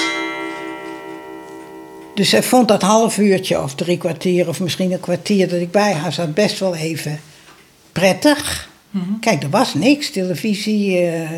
Dus 2.14 2.30
zij 2.30 2.44
vond 2.44 2.68
dat 2.68 2.82
half 2.82 3.18
uurtje 3.18 3.62
of 3.62 3.76
drie 3.76 3.98
kwartier 3.98 4.48
of 4.48 4.60
misschien 4.60 4.92
een 4.92 5.00
kwartier 5.00 5.50
dat 5.50 5.60
ik 5.60 5.72
bij 5.72 5.94
haar 5.94 6.14
zat 6.14 6.34
best 6.34 6.60
wel 6.60 6.76
even 6.76 7.20
prettig. 7.92 8.70
Kijk, 9.20 9.44
er 9.44 9.50
was 9.50 9.74
niks. 9.74 10.12
Televisie, 10.12 10.98
eh, 10.98 11.30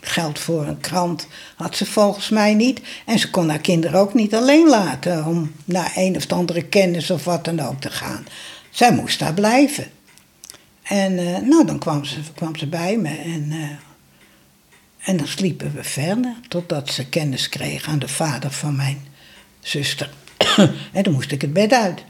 geld 0.00 0.38
voor 0.38 0.66
een 0.66 0.80
krant 0.80 1.26
had 1.56 1.76
ze 1.76 1.86
volgens 1.86 2.28
mij 2.28 2.54
niet. 2.54 2.80
En 3.06 3.18
ze 3.18 3.30
kon 3.30 3.48
haar 3.48 3.58
kinderen 3.58 4.00
ook 4.00 4.14
niet 4.14 4.34
alleen 4.34 4.68
laten 4.68 5.24
om 5.26 5.52
naar 5.64 5.92
een 5.94 6.16
of 6.16 6.32
andere 6.32 6.62
kennis 6.62 7.10
of 7.10 7.24
wat 7.24 7.44
dan 7.44 7.60
ook 7.60 7.80
te 7.80 7.90
gaan. 7.90 8.26
Zij 8.70 8.92
moest 8.92 9.18
daar 9.18 9.34
blijven. 9.34 9.86
En 10.82 11.18
eh, 11.18 11.48
nou, 11.48 11.66
dan 11.66 11.78
kwam 11.78 12.04
ze, 12.04 12.16
kwam 12.34 12.56
ze 12.56 12.66
bij 12.66 12.96
me 12.96 13.16
en, 13.16 13.46
eh, 13.50 13.93
en 15.04 15.16
dan 15.16 15.26
sliepen 15.26 15.74
we 15.74 15.84
verder 15.84 16.34
totdat 16.48 16.90
ze 16.90 17.06
kennis 17.08 17.48
kreeg 17.48 17.86
aan 17.86 17.98
de 17.98 18.08
vader 18.08 18.50
van 18.50 18.76
mijn 18.76 19.06
zuster. 19.60 20.10
en 20.92 21.02
dan 21.02 21.12
moest 21.12 21.32
ik 21.32 21.40
het 21.40 21.52
bed 21.52 21.72
uit. 21.72 22.04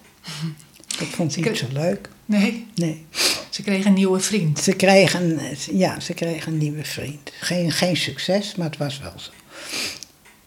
Dat 0.99 1.09
vond 1.09 1.33
ze 1.33 1.41
niet 1.41 1.59
zo 1.59 1.67
leuk. 1.73 2.09
Nee, 2.27 2.67
Nee. 2.75 3.07
ze 3.51 3.63
kreeg 3.63 3.85
een 3.85 3.93
nieuwe 3.93 4.21
vriend. 4.21 4.59
Ze 4.59 4.73
kregen, 4.73 5.41
ja, 5.73 6.01
ze 6.01 6.15
kregen 6.15 6.53
een 6.53 6.59
nieuwe 6.59 6.85
vriend. 6.85 7.33
Geen, 7.41 7.73
geen 7.73 7.97
succes, 7.97 8.55
maar 8.55 8.67
het 8.67 8.77
was 8.77 8.99
wel 8.99 9.13
zo. 9.17 9.31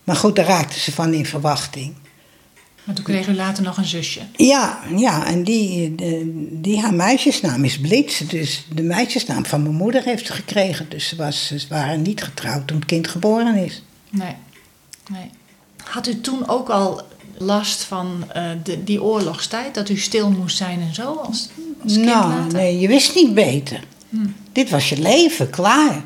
Maar 0.03 0.15
goed, 0.15 0.35
daar 0.35 0.45
raakte 0.45 0.79
ze 0.79 0.91
van 0.91 1.13
in 1.13 1.25
verwachting. 1.25 1.93
Maar 2.87 2.95
toen 2.95 3.05
kreeg 3.05 3.27
u 3.27 3.33
later 3.33 3.63
nog 3.63 3.77
een 3.77 3.85
zusje. 3.85 4.21
Ja, 4.35 4.79
ja 4.95 5.25
en 5.25 5.43
die, 5.43 5.95
de, 5.95 6.47
die 6.51 6.79
haar 6.79 6.93
meisjesnaam 6.93 7.63
is 7.63 7.79
Blitz. 7.79 8.19
Dus 8.19 8.65
de 8.73 8.81
meisjesnaam 8.81 9.45
van 9.45 9.61
mijn 9.61 9.75
moeder 9.75 10.03
heeft 10.03 10.25
ze 10.25 10.33
gekregen. 10.33 10.89
Dus 10.89 11.07
ze, 11.07 11.15
was, 11.15 11.47
ze 11.47 11.65
waren 11.69 12.01
niet 12.01 12.23
getrouwd 12.23 12.67
toen 12.67 12.77
het 12.77 12.85
kind 12.85 13.07
geboren 13.07 13.55
is. 13.55 13.83
Nee. 14.09 14.35
nee. 15.11 15.29
Had 15.83 16.07
u 16.07 16.21
toen 16.21 16.47
ook 16.47 16.69
al 16.69 17.01
last 17.37 17.83
van 17.83 18.23
eh, 18.33 18.43
de, 18.63 18.83
die 18.83 19.03
oorlogstijd? 19.03 19.75
Dat 19.75 19.89
u 19.89 19.97
stil 19.97 20.31
moest 20.31 20.57
zijn 20.57 20.81
en 20.81 20.93
zo 20.93 21.13
als, 21.13 21.49
als 21.83 21.93
kind 21.93 22.05
nou, 22.05 22.29
later? 22.29 22.57
nee, 22.57 22.79
je 22.79 22.87
wist 22.87 23.15
niet 23.15 23.33
beter. 23.33 23.83
Dit 24.51 24.69
was 24.69 24.89
je 24.89 24.99
leven, 25.01 25.49
klaar. 25.49 26.03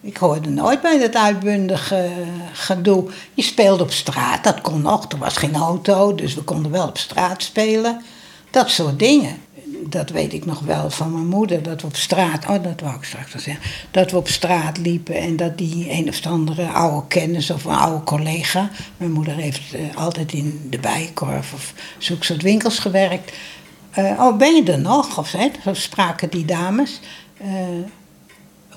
Ik 0.00 0.16
hoorde 0.16 0.48
nooit 0.48 0.80
bij 0.80 0.98
dat 0.98 1.16
uitbundige 1.16 2.10
gedoe. 2.52 3.10
Je 3.34 3.42
speelde 3.42 3.82
op 3.82 3.92
straat, 3.92 4.44
dat 4.44 4.60
kon 4.60 4.82
nog. 4.82 5.12
Er 5.12 5.18
was 5.18 5.36
geen 5.36 5.54
auto, 5.54 6.14
dus 6.14 6.34
we 6.34 6.42
konden 6.42 6.70
wel 6.70 6.88
op 6.88 6.98
straat 6.98 7.42
spelen. 7.42 8.02
Dat 8.50 8.70
soort 8.70 8.98
dingen. 8.98 9.36
Dat 9.86 10.10
weet 10.10 10.32
ik 10.32 10.44
nog 10.44 10.60
wel 10.60 10.90
van 10.90 11.12
mijn 11.12 11.26
moeder, 11.26 11.62
dat 11.62 11.80
we 11.80 11.86
op 11.86 11.96
straat, 11.96 12.46
oh 12.48 12.62
dat 12.62 12.80
wou 12.80 12.96
ik 12.96 13.04
straks 13.04 13.34
al 13.34 13.40
zeggen, 13.40 13.64
dat 13.90 14.10
we 14.10 14.16
op 14.16 14.28
straat 14.28 14.78
liepen 14.78 15.14
en 15.14 15.36
dat 15.36 15.58
die 15.58 15.90
een 15.90 16.08
of 16.08 16.26
andere 16.26 16.68
oude 16.68 17.06
kennis 17.06 17.50
of 17.50 17.64
een 17.64 17.74
oude 17.74 18.04
collega, 18.04 18.70
mijn 18.96 19.12
moeder 19.12 19.34
heeft 19.34 19.74
eh, 19.74 19.96
altijd 19.96 20.32
in 20.32 20.66
de 20.70 20.78
bijenkorf 20.78 21.52
of 21.52 21.72
zulke 21.98 22.24
soort 22.24 22.42
winkels 22.42 22.78
gewerkt. 22.78 23.32
Eh, 23.90 24.04
oh, 24.18 24.36
ben 24.36 24.54
je 24.54 24.72
er 24.72 24.80
nog? 24.80 25.18
Of 25.18 25.28
zo 25.62 25.74
spraken 25.74 26.30
die 26.30 26.44
dames. 26.44 27.00
Eh, 27.36 27.48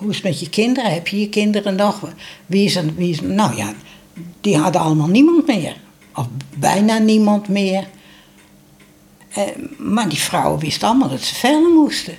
hoe 0.02 0.10
is 0.10 0.16
het 0.16 0.26
met 0.26 0.40
je 0.40 0.50
kinderen? 0.50 0.94
Heb 0.94 1.08
je 1.08 1.20
je 1.20 1.30
kinderen 1.30 1.76
nog? 1.76 2.10
Wie 2.46 2.66
is 2.66 2.76
er? 2.76 2.96
Wie 2.96 3.10
is 3.10 3.18
er? 3.18 3.24
Nou 3.24 3.56
ja, 3.56 3.74
die 4.42 4.58
hadden 4.58 4.82
allemaal 4.82 5.08
niemand 5.08 5.48
meer. 5.48 5.76
Of 6.16 6.28
bijna 6.58 6.98
niemand 6.98 7.48
meer. 7.48 7.88
Eh, 9.30 9.44
maar 9.78 10.10
die 10.10 10.20
vrouwen 10.20 10.60
wisten 10.60 10.88
allemaal 10.88 11.10
dat 11.10 11.22
ze 11.22 11.36
verder 11.36 11.70
moesten. 11.70 12.16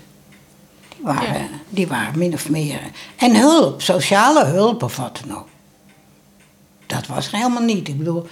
Die 0.88 1.05
waren, 1.05 1.38
Ja. 1.40 1.49
die 1.68 1.87
waren 1.87 2.18
min 2.18 2.33
of 2.33 2.49
meer. 2.49 2.81
En 3.16 3.37
hulp, 3.37 3.83
sociale 3.83 4.45
hulp 4.45 4.83
of 4.83 4.97
wat 4.97 5.21
dan 5.27 5.37
ook. 5.38 5.49
Dat 6.87 7.07
was 7.07 7.27
er 7.27 7.37
helemaal 7.37 7.62
niet. 7.62 7.88
Ik 7.88 7.99
bedoel, 7.99 8.27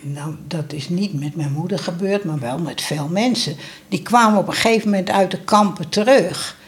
nou, 0.00 0.34
dat 0.48 0.72
is 0.72 0.88
niet 0.88 1.20
met 1.20 1.36
mijn 1.36 1.52
moeder 1.52 1.78
gebeurd, 1.78 2.24
maar 2.24 2.38
wel 2.38 2.58
met 2.58 2.80
veel 2.80 3.08
mensen. 3.08 3.56
Die 3.88 4.02
kwamen 4.02 4.38
op 4.38 4.46
een 4.48 4.54
gegeven 4.54 4.90
moment 4.90 5.10
uit 5.10 5.30
de 5.30 5.40
kampen 5.40 5.88
terug. 5.88 6.60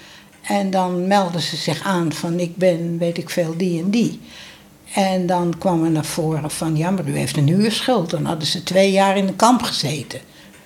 En 0.45 0.71
dan 0.71 1.07
melden 1.07 1.41
ze 1.41 1.57
zich 1.57 1.83
aan 1.83 2.13
van 2.13 2.41
ik 2.41 2.57
ben, 2.57 2.99
weet 2.99 3.19
ik 3.19 3.31
veel, 3.31 3.57
die 3.57 3.83
en 3.83 3.91
die. 3.91 4.21
En 4.93 5.27
dan 5.27 5.55
kwam 5.59 5.85
er 5.85 5.91
naar 5.91 6.05
voren 6.05 6.51
van 6.51 6.77
ja, 6.77 6.91
maar 6.91 7.09
u 7.09 7.17
heeft 7.17 7.37
een 7.37 7.49
huurschuld. 7.49 8.11
Dan 8.11 8.25
hadden 8.25 8.47
ze 8.47 8.63
twee 8.63 8.91
jaar 8.91 9.17
in 9.17 9.27
de 9.27 9.35
kamp 9.35 9.63
gezeten. 9.63 10.21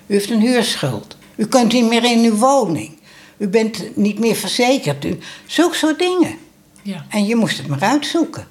U 0.06 0.12
heeft 0.12 0.30
een 0.30 0.40
huurschuld. 0.40 1.16
U 1.36 1.46
kunt 1.46 1.72
niet 1.72 1.88
meer 1.88 2.04
in 2.04 2.24
uw 2.24 2.36
woning. 2.36 2.98
U 3.36 3.48
bent 3.48 3.96
niet 3.96 4.18
meer 4.18 4.34
verzekerd. 4.34 5.04
U, 5.04 5.18
zulke 5.46 5.76
soort 5.76 5.98
dingen. 5.98 6.36
Ja. 6.82 7.06
En 7.08 7.26
je 7.26 7.36
moest 7.36 7.58
het 7.58 7.66
maar 7.66 7.80
uitzoeken. 7.80 8.46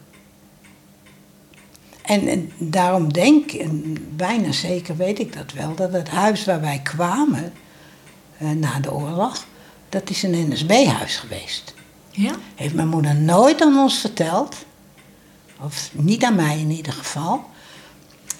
En, 2.02 2.28
en 2.28 2.52
daarom 2.58 3.13
denk 3.13 3.52
ik, 3.52 3.62
en 3.62 3.98
bijna 4.16 4.52
zeker 4.52 4.98
weet 4.98 5.20
ik 5.20 5.34
dat 5.34 5.54
wel, 5.54 5.76
dat 5.76 5.94
het 5.94 6.10
huis 6.10 6.46
waar 6.46 6.62
wij 6.62 6.80
kwamen 6.84 7.54
eh, 8.38 8.50
na 8.50 8.80
de 8.80 8.94
oorlog, 8.94 9.46
dat 9.89 10.10
is 10.10 10.23
een 10.23 10.50
NSB-huis 10.50 11.15
geweest. 11.15 11.73
Ja? 12.12 12.36
Heeft 12.56 12.73
mijn 12.73 12.88
moeder 12.88 13.15
nooit 13.15 13.62
aan 13.62 13.78
ons 13.78 14.00
verteld. 14.00 14.56
Of 15.62 15.89
niet 15.93 16.23
aan 16.23 16.36
mij 16.36 16.60
in 16.60 16.71
ieder 16.71 16.93
geval. 16.93 17.45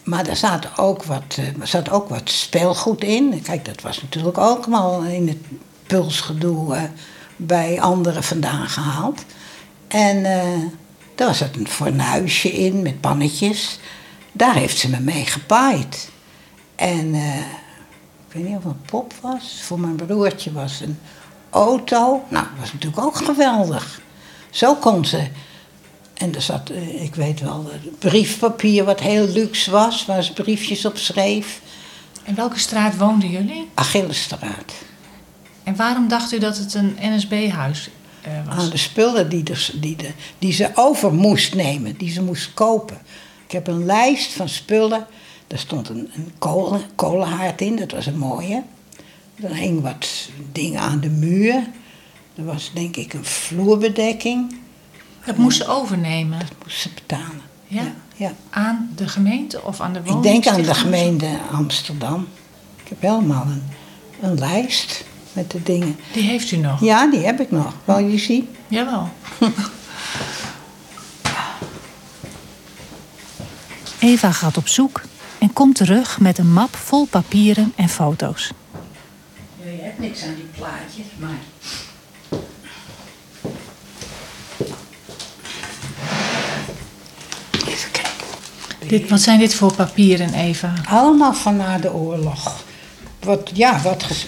Maar 0.04 0.28
er 0.28 0.36
zat 0.36 0.78
ook 0.78 1.04
wat, 1.04 1.38
eh, 1.38 1.64
zat 1.64 1.90
ook 1.90 2.10
wat 2.10 2.30
speelgoed 2.30 3.04
in. 3.04 3.42
Kijk, 3.42 3.66
dat 3.66 3.82
was 3.82 4.02
natuurlijk 4.02 4.38
ook 4.38 4.66
allemaal 4.66 5.04
in 5.04 5.28
het 5.28 5.38
pulsgedoe 5.88 6.76
eh, 6.76 6.84
bij 7.36 7.82
anderen 7.82 8.24
vandaan 8.24 8.68
gehaald. 8.68 9.26
En 9.88 10.26
eh 10.26 10.64
daar 11.16 11.28
was 11.28 11.42
een 11.42 11.68
fornuisje 11.68 12.52
in 12.52 12.82
met 12.82 13.02
pannetjes. 13.02 13.80
Daar 14.32 14.56
heeft 14.56 14.78
ze 14.78 14.90
me 14.90 15.00
mee 15.00 15.26
gepaaid. 15.26 16.10
En 16.76 17.16
ik 18.28 18.34
weet 18.34 18.44
niet 18.44 18.58
of 18.58 18.64
het 18.64 18.74
een 18.74 18.82
pop 18.86 19.14
was. 19.22 19.60
Voor 19.62 19.80
mijn 19.80 19.96
broertje 19.96 20.52
was 20.52 20.80
een 20.80 21.00
auto. 21.50 22.24
Nou, 22.30 22.46
dat 22.46 22.60
was 22.60 22.74
natuurlijk 22.74 23.06
ook 23.06 23.16
geweldig. 23.16 24.02
Zo 24.50 24.76
kon 24.76 25.06
ze. 25.06 25.28
En 26.14 26.36
er 26.36 26.42
zat, 26.42 26.70
eh, 26.70 27.04
ik 27.04 27.16
weet 27.16 27.40
wel, 27.40 27.72
eh, 27.72 27.92
briefpapier 28.00 28.84
wat 28.84 29.00
heel 29.00 29.28
luxe 29.28 29.72
was, 29.72 30.06
waar 30.06 30.24
ze 30.24 30.34
briefjes 30.34 30.86
op 30.86 30.98
schreef. 30.98 31.62
In 32.24 32.36
welke 32.36 32.60
straat 32.60 32.98
woonden 32.98 33.30
jullie? 33.30 33.70
Achillesstraat. 33.74 34.74
En 35.64 35.76
waarom 35.76 36.08
dacht 36.08 36.32
u 36.32 36.40
dat 36.40 36.58
het 36.58 36.74
een 36.74 36.98
NSB-huis 37.02 37.90
eh, 38.22 38.32
was? 38.46 38.56
Aan 38.58 38.70
de 38.70 38.78
spullen 38.78 39.30
die, 39.30 39.44
de, 39.44 39.68
die, 39.74 39.96
de, 39.96 40.12
die 40.40 40.54
ze 40.54 40.72
over 40.76 41.14
moest 41.14 41.56
nemen, 41.56 41.98
die 41.98 42.12
ze 42.12 42.22
moest 42.22 42.54
kopen. 42.54 42.98
Ik 43.46 43.52
heb 43.52 43.68
een 43.68 43.86
lijst 43.86 44.34
van 44.34 44.50
spullen. 44.50 45.08
Daar 45.48 45.60
stond 45.60 45.90
een, 45.90 46.10
een 46.14 46.32
kolen, 46.38 46.82
kolenhaard 46.96 47.62
in, 47.62 47.76
dat 47.76 47.92
was 47.92 48.06
een 48.06 48.18
mooie. 48.18 48.64
Er 49.44 49.56
hing 49.56 49.82
wat 49.82 50.30
dingen 50.52 50.80
aan 50.80 51.00
de 51.00 51.10
muur. 51.10 51.68
Er 52.36 52.46
was 52.46 52.72
denk 52.74 52.96
ik 52.96 53.14
een 53.14 53.26
vloerbedekking. 53.26 54.56
Dat 55.26 55.38
moest 55.38 55.58
ze 55.58 55.68
overnemen. 55.68 56.40
Dat 56.40 56.54
moest 56.64 56.80
ze 56.80 56.90
betalen. 56.94 57.42
Ja? 57.68 57.94
ja. 58.16 58.34
Aan 58.50 58.90
de 58.96 59.08
gemeente 59.08 59.64
of 59.64 59.82
aan 59.82 59.94
de 59.94 60.00
Ik 60.00 60.06
woning? 60.06 60.24
denk 60.24 60.48
aan 60.48 60.62
de 60.62 60.74
gemeente 60.74 61.28
Amsterdam. 61.52 62.28
Ik 62.84 62.90
heb 62.90 63.02
helemaal 63.02 63.46
een, 63.46 63.64
een 64.22 64.40
lijst 64.40 65.04
met 65.34 65.52
de 65.52 65.64
dingen. 65.64 66.00
Die 66.14 66.24
heeft 66.24 66.52
u 66.52 66.58
nog? 66.58 66.82
Ja, 66.82 67.08
die 67.12 67.20
heb 67.26 67.40
ik 67.40 67.52
nog. 67.52 67.74
Wel 67.86 68.00
je 68.00 68.18
zien? 68.18 68.50
Jawel. 68.68 69.10
Eva 74.00 74.32
gaat 74.32 74.58
op 74.58 74.68
zoek 74.68 75.02
en 75.40 75.54
komt 75.54 75.76
terug 75.76 76.20
met 76.20 76.38
een 76.38 76.54
map 76.54 76.76
vol 76.76 77.06
papieren 77.06 77.74
en 77.76 77.90
foto's. 77.90 78.52
Niks 79.98 80.24
aan 80.24 80.36
die 80.36 80.48
plaatjes, 80.58 81.06
maar... 81.20 81.40
Even 87.68 87.92
kijken. 87.92 88.88
Dit, 88.88 89.10
wat 89.10 89.22
zijn 89.22 89.40
dit 89.40 89.54
voor 89.56 89.74
papieren, 89.74 90.34
Eva? 90.34 90.74
Allemaal 90.90 91.34
van 91.34 91.56
na 91.58 91.78
de 91.78 91.94
oorlog. 91.94 92.64
Wat, 93.20 93.52
ja, 93.54 93.82
wat... 93.82 94.04
ges- 94.04 94.28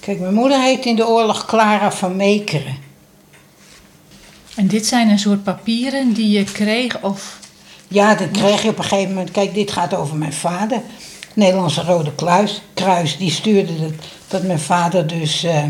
Kijk, 0.00 0.20
mijn 0.20 0.34
moeder 0.34 0.60
heet 0.62 0.84
in 0.84 0.96
de 0.96 1.06
oorlog 1.06 1.46
Clara 1.46 1.92
van 1.92 2.16
Meekeren. 2.16 2.76
En 4.54 4.66
dit 4.66 4.86
zijn 4.86 5.08
een 5.08 5.18
soort 5.18 5.42
papieren 5.42 6.12
die 6.12 6.30
je 6.30 6.44
kreeg 6.44 7.00
of... 7.02 7.38
Ja, 7.88 8.14
dan 8.14 8.30
kreeg 8.30 8.62
je 8.62 8.68
op 8.68 8.78
een 8.78 8.84
gegeven 8.84 9.14
moment... 9.14 9.30
Kijk, 9.30 9.54
dit 9.54 9.70
gaat 9.72 9.94
over 9.94 10.16
mijn 10.16 10.32
vader. 10.32 10.80
Nederlandse 11.34 11.82
Rode 11.82 12.14
Kruis, 12.14 12.62
Kruis 12.74 13.16
die 13.16 13.30
stuurde 13.30 13.80
dat, 13.80 13.92
dat 14.28 14.42
mijn 14.42 14.60
vader 14.60 15.06
dus... 15.06 15.44
eh, 15.44 15.64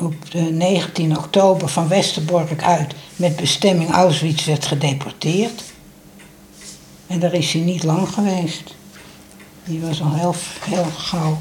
op 0.00 0.30
de 0.30 0.40
19 0.40 1.16
oktober 1.16 1.68
van 1.68 1.88
Westerbork 1.88 2.62
uit... 2.62 2.94
met 3.16 3.36
bestemming 3.36 3.90
Auschwitz 3.90 4.44
werd 4.44 4.66
gedeporteerd. 4.66 5.62
En 7.06 7.18
daar 7.18 7.32
is 7.32 7.52
hij 7.52 7.62
niet 7.62 7.82
lang 7.82 8.08
geweest. 8.08 8.74
Die 9.64 9.80
was 9.80 10.02
al 10.02 10.14
heel, 10.14 10.34
heel 10.60 10.86
gauw. 10.96 11.38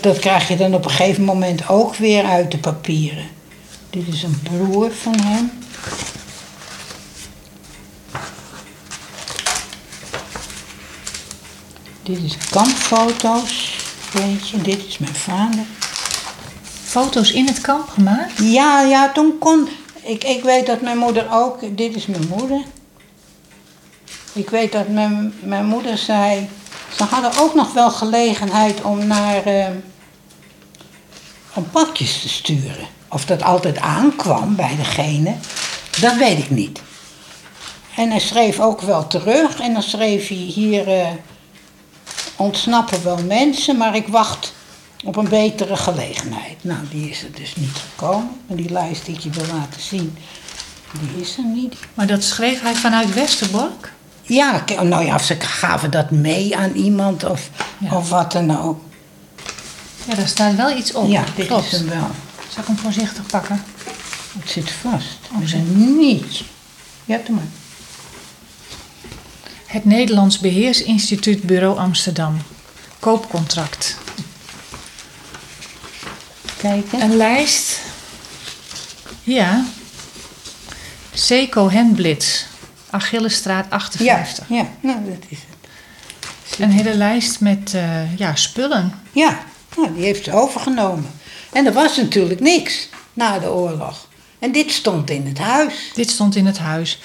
Dat 0.00 0.18
krijg 0.18 0.48
je 0.48 0.56
dan 0.56 0.74
op 0.74 0.84
een 0.84 0.90
gegeven 0.90 1.24
moment 1.24 1.68
ook 1.68 1.96
weer 1.96 2.24
uit 2.24 2.50
de 2.50 2.58
papieren. 2.58 3.24
Dit 3.90 4.08
is 4.08 4.22
een 4.22 4.40
broer 4.42 4.90
van 4.90 5.20
hem. 5.20 5.50
Dit 12.02 12.18
is 12.24 12.36
kampfoto's. 12.50 13.78
Dit 14.62 14.86
is 14.86 14.98
mijn 14.98 15.14
vader. 15.14 15.64
Foto's 16.84 17.32
in 17.32 17.46
het 17.46 17.60
kamp 17.60 17.88
gemaakt? 17.88 18.32
Ja, 18.42 18.80
ja, 18.82 19.12
toen 19.12 19.38
kon. 19.38 19.68
Ik, 20.02 20.24
ik 20.24 20.42
weet 20.42 20.66
dat 20.66 20.80
mijn 20.80 20.98
moeder 20.98 21.26
ook. 21.32 21.76
Dit 21.76 21.94
is 21.96 22.06
mijn 22.06 22.28
moeder. 22.28 22.62
Ik 24.32 24.50
weet 24.50 24.72
dat 24.72 24.88
mijn, 24.88 25.34
mijn 25.42 25.66
moeder 25.66 25.98
zei. 25.98 26.48
Ze 26.96 27.04
hadden 27.04 27.36
ook 27.40 27.54
nog 27.54 27.72
wel 27.72 27.90
gelegenheid 27.90 28.82
om 28.82 29.06
naar. 29.06 29.44
eh, 29.44 29.66
om 31.54 31.70
pakjes 31.70 32.20
te 32.20 32.28
sturen. 32.28 32.86
Of 33.08 33.24
dat 33.24 33.42
altijd 33.42 33.78
aankwam 33.78 34.56
bij 34.56 34.76
degene, 34.76 35.34
dat 36.00 36.16
weet 36.16 36.38
ik 36.38 36.50
niet. 36.50 36.80
En 37.96 38.10
hij 38.10 38.20
schreef 38.20 38.60
ook 38.60 38.80
wel 38.80 39.06
terug. 39.06 39.60
En 39.60 39.72
dan 39.72 39.82
schreef 39.82 40.28
hij 40.28 40.36
hier. 40.36 40.88
eh, 41.00 41.08
ontsnappen 42.40 43.04
wel 43.04 43.18
mensen, 43.26 43.76
maar 43.76 43.96
ik 43.96 44.08
wacht 44.08 44.52
op 45.04 45.16
een 45.16 45.28
betere 45.28 45.76
gelegenheid. 45.76 46.64
Nou, 46.64 46.78
die 46.90 47.10
is 47.10 47.22
er 47.22 47.32
dus 47.32 47.56
niet 47.56 47.76
gekomen. 47.90 48.30
En 48.48 48.56
die 48.56 48.70
lijst 48.70 49.04
die 49.06 49.14
ik 49.14 49.20
je 49.20 49.30
wil 49.30 49.46
laten 49.54 49.80
zien, 49.80 50.16
die 51.00 51.22
is 51.22 51.36
er 51.36 51.44
niet. 51.44 51.74
Maar 51.94 52.06
dat 52.06 52.22
schreef 52.24 52.60
hij 52.62 52.74
vanuit 52.74 53.14
Westerbork? 53.14 53.92
Ja, 54.22 54.64
nou 54.82 55.04
ja, 55.04 55.14
of 55.14 55.24
ze 55.24 55.40
gaven 55.40 55.90
dat 55.90 56.10
mee 56.10 56.56
aan 56.56 56.72
iemand 56.72 57.24
of, 57.24 57.50
Ja. 57.78 57.96
of 57.96 58.08
wat 58.08 58.32
dan 58.32 58.60
ook. 58.62 58.80
Ja, 60.08 60.14
daar 60.14 60.28
staat 60.28 60.54
wel 60.56 60.76
iets 60.76 60.92
op. 60.92 61.08
ja, 61.08 61.24
dit 61.34 61.46
Klopt. 61.46 61.64
is 61.72 61.78
hem 61.78 61.88
wel. 61.88 62.06
Zal 62.48 62.62
ik 62.62 62.66
hem 62.66 62.78
voorzichtig 62.78 63.26
pakken? 63.26 63.64
Het 64.38 64.50
zit 64.50 64.70
vast. 64.70 65.18
Oh, 65.32 65.46
zijn 65.46 65.96
niets. 65.98 66.44
Ja, 67.04 67.18
doe 67.26 67.34
maar. 67.34 67.44
Het 69.70 69.84
Nederlands 69.84 70.38
Beheersinstituut 70.38 71.42
Bureau 71.42 71.78
Amsterdam. 71.78 72.36
Koopcontract. 72.98 73.96
Kijken. 76.56 77.00
Een 77.00 77.16
lijst. 77.16 77.80
Ja. 79.22 79.64
C. 81.28 81.50
Cohen-Blitz, 81.50 82.44
Achillesstraat 82.90 83.70
58. 83.70 84.48
Ja, 84.48 84.56
ja, 84.56 84.68
nou 84.80 85.04
dat 85.04 85.24
is 85.28 85.38
het. 85.38 86.58
Een 86.58 86.70
hele 86.70 86.94
lijst 86.94 87.40
met 87.40 87.74
eh, 87.74 88.18
ja, 88.18 88.34
spullen. 88.34 88.92
Ja, 89.12 89.38
nou, 89.76 89.94
die 89.94 90.04
heeft 90.04 90.24
ze 90.24 90.32
overgenomen. 90.32 91.10
En 91.52 91.66
er 91.66 91.72
was 91.72 91.96
natuurlijk 91.96 92.40
niks 92.40 92.88
na 93.12 93.38
de 93.38 93.50
oorlog. 93.50 94.08
En 94.38 94.52
dit 94.52 94.70
stond 94.70 95.10
in 95.10 95.26
het 95.26 95.38
huis. 95.38 95.90
Dit 95.94 96.10
stond 96.10 96.36
in 96.36 96.46
het 96.46 96.58
huis. 96.58 97.00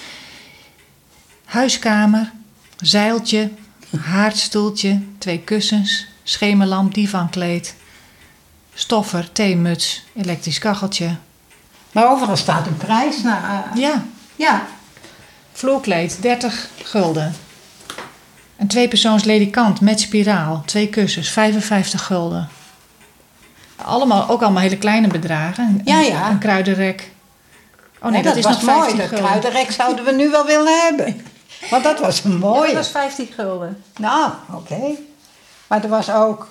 Huiskamer, 1.44 2.32
zeiltje, 2.76 3.50
haardstoeltje, 4.00 5.02
twee 5.18 5.38
kussens, 5.40 6.06
schemerlamp, 6.22 6.94
divankleed, 6.94 7.74
stoffer, 8.74 9.32
theemuts, 9.32 10.04
elektrisch 10.16 10.58
kacheltje. 10.58 11.16
Maar 11.92 12.10
overal 12.10 12.36
staat 12.36 12.66
een 12.66 12.76
prijs. 12.76 13.22
Nou, 13.22 13.38
Ja, 13.74 14.04
ja, 14.36 14.66
vloerkleed, 15.52 16.18
30 16.22 16.68
gulden. 16.82 17.34
Een 18.56 18.66
tweepersoons 18.66 19.24
ledikant 19.24 19.80
met 19.80 20.00
spiraal, 20.00 20.62
twee 20.66 20.88
kussens, 20.88 21.28
55 21.30 22.04
gulden. 22.06 22.48
Allemaal, 23.76 24.28
ook 24.28 24.42
allemaal 24.42 24.62
hele 24.62 24.78
kleine 24.78 25.06
bedragen. 25.08 25.80
Ja, 25.84 25.98
Een- 25.98 26.04
ja. 26.04 26.30
Een 26.30 26.38
kruidenrek. 26.38 27.10
Oh 28.00 28.10
nee, 28.10 28.22
dat, 28.22 28.36
is 28.36 28.44
was 28.44 28.52
nog 28.54 28.62
mooi. 28.64 28.78
15 28.78 28.96
Dat 28.98 29.08
gulden. 29.08 29.24
kruidenrek 29.26 29.70
zouden 29.70 30.04
we 30.04 30.12
nu 30.12 30.30
wel 30.30 30.46
willen 30.46 30.80
hebben. 30.80 31.20
Want 31.70 31.84
dat 31.84 32.00
was 32.00 32.24
een 32.24 32.30
Ja, 32.32 32.38
mooie. 32.38 32.66
dat 32.66 32.74
was 32.76 32.88
15 32.88 33.26
gulden. 33.36 33.82
Nou, 33.96 34.30
oké. 34.52 34.80
Maar 35.66 35.82
er 35.82 35.88
was 35.88 36.10
ook, 36.10 36.48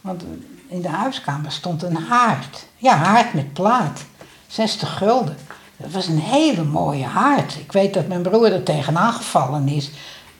want 0.00 0.22
in 0.68 0.82
de 0.82 0.88
huiskamer 0.88 1.52
stond 1.52 1.82
een 1.82 1.96
haard. 1.96 2.66
Ja, 2.76 2.96
haard 2.96 3.34
met 3.34 3.52
plaat. 3.52 4.00
60 4.46 4.96
gulden. 4.98 5.36
Dat 5.76 5.90
was 5.90 6.06
een 6.06 6.18
hele 6.20 6.62
mooie 6.64 7.04
haard. 7.04 7.54
Ik 7.56 7.72
weet 7.72 7.94
dat 7.94 8.06
mijn 8.06 8.22
broer 8.22 8.52
er 8.52 8.62
tegenaan 8.62 9.12
gevallen 9.12 9.68
is 9.68 9.90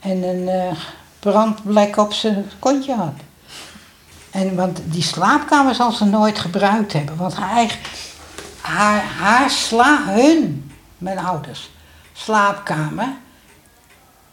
en 0.00 0.22
een 0.22 0.48
eh 0.48 0.76
brandvlek 1.18 1.96
op 1.96 2.12
zijn 2.12 2.50
kontje 2.58 2.94
had. 2.94 3.12
En 4.30 4.54
want 4.56 4.80
die 4.84 5.02
slaapkamer 5.02 5.74
zal 5.74 5.92
ze 5.92 6.04
nooit 6.04 6.38
gebruikt 6.38 6.92
hebben. 6.92 7.16
Want 7.16 7.34
haar, 7.34 7.50
eigen, 7.56 7.78
haar, 8.60 9.02
haar 9.04 9.50
sla, 9.50 10.02
hun, 10.04 10.72
mijn 10.98 11.18
ouders, 11.18 11.70
slaapkamer 12.12 13.08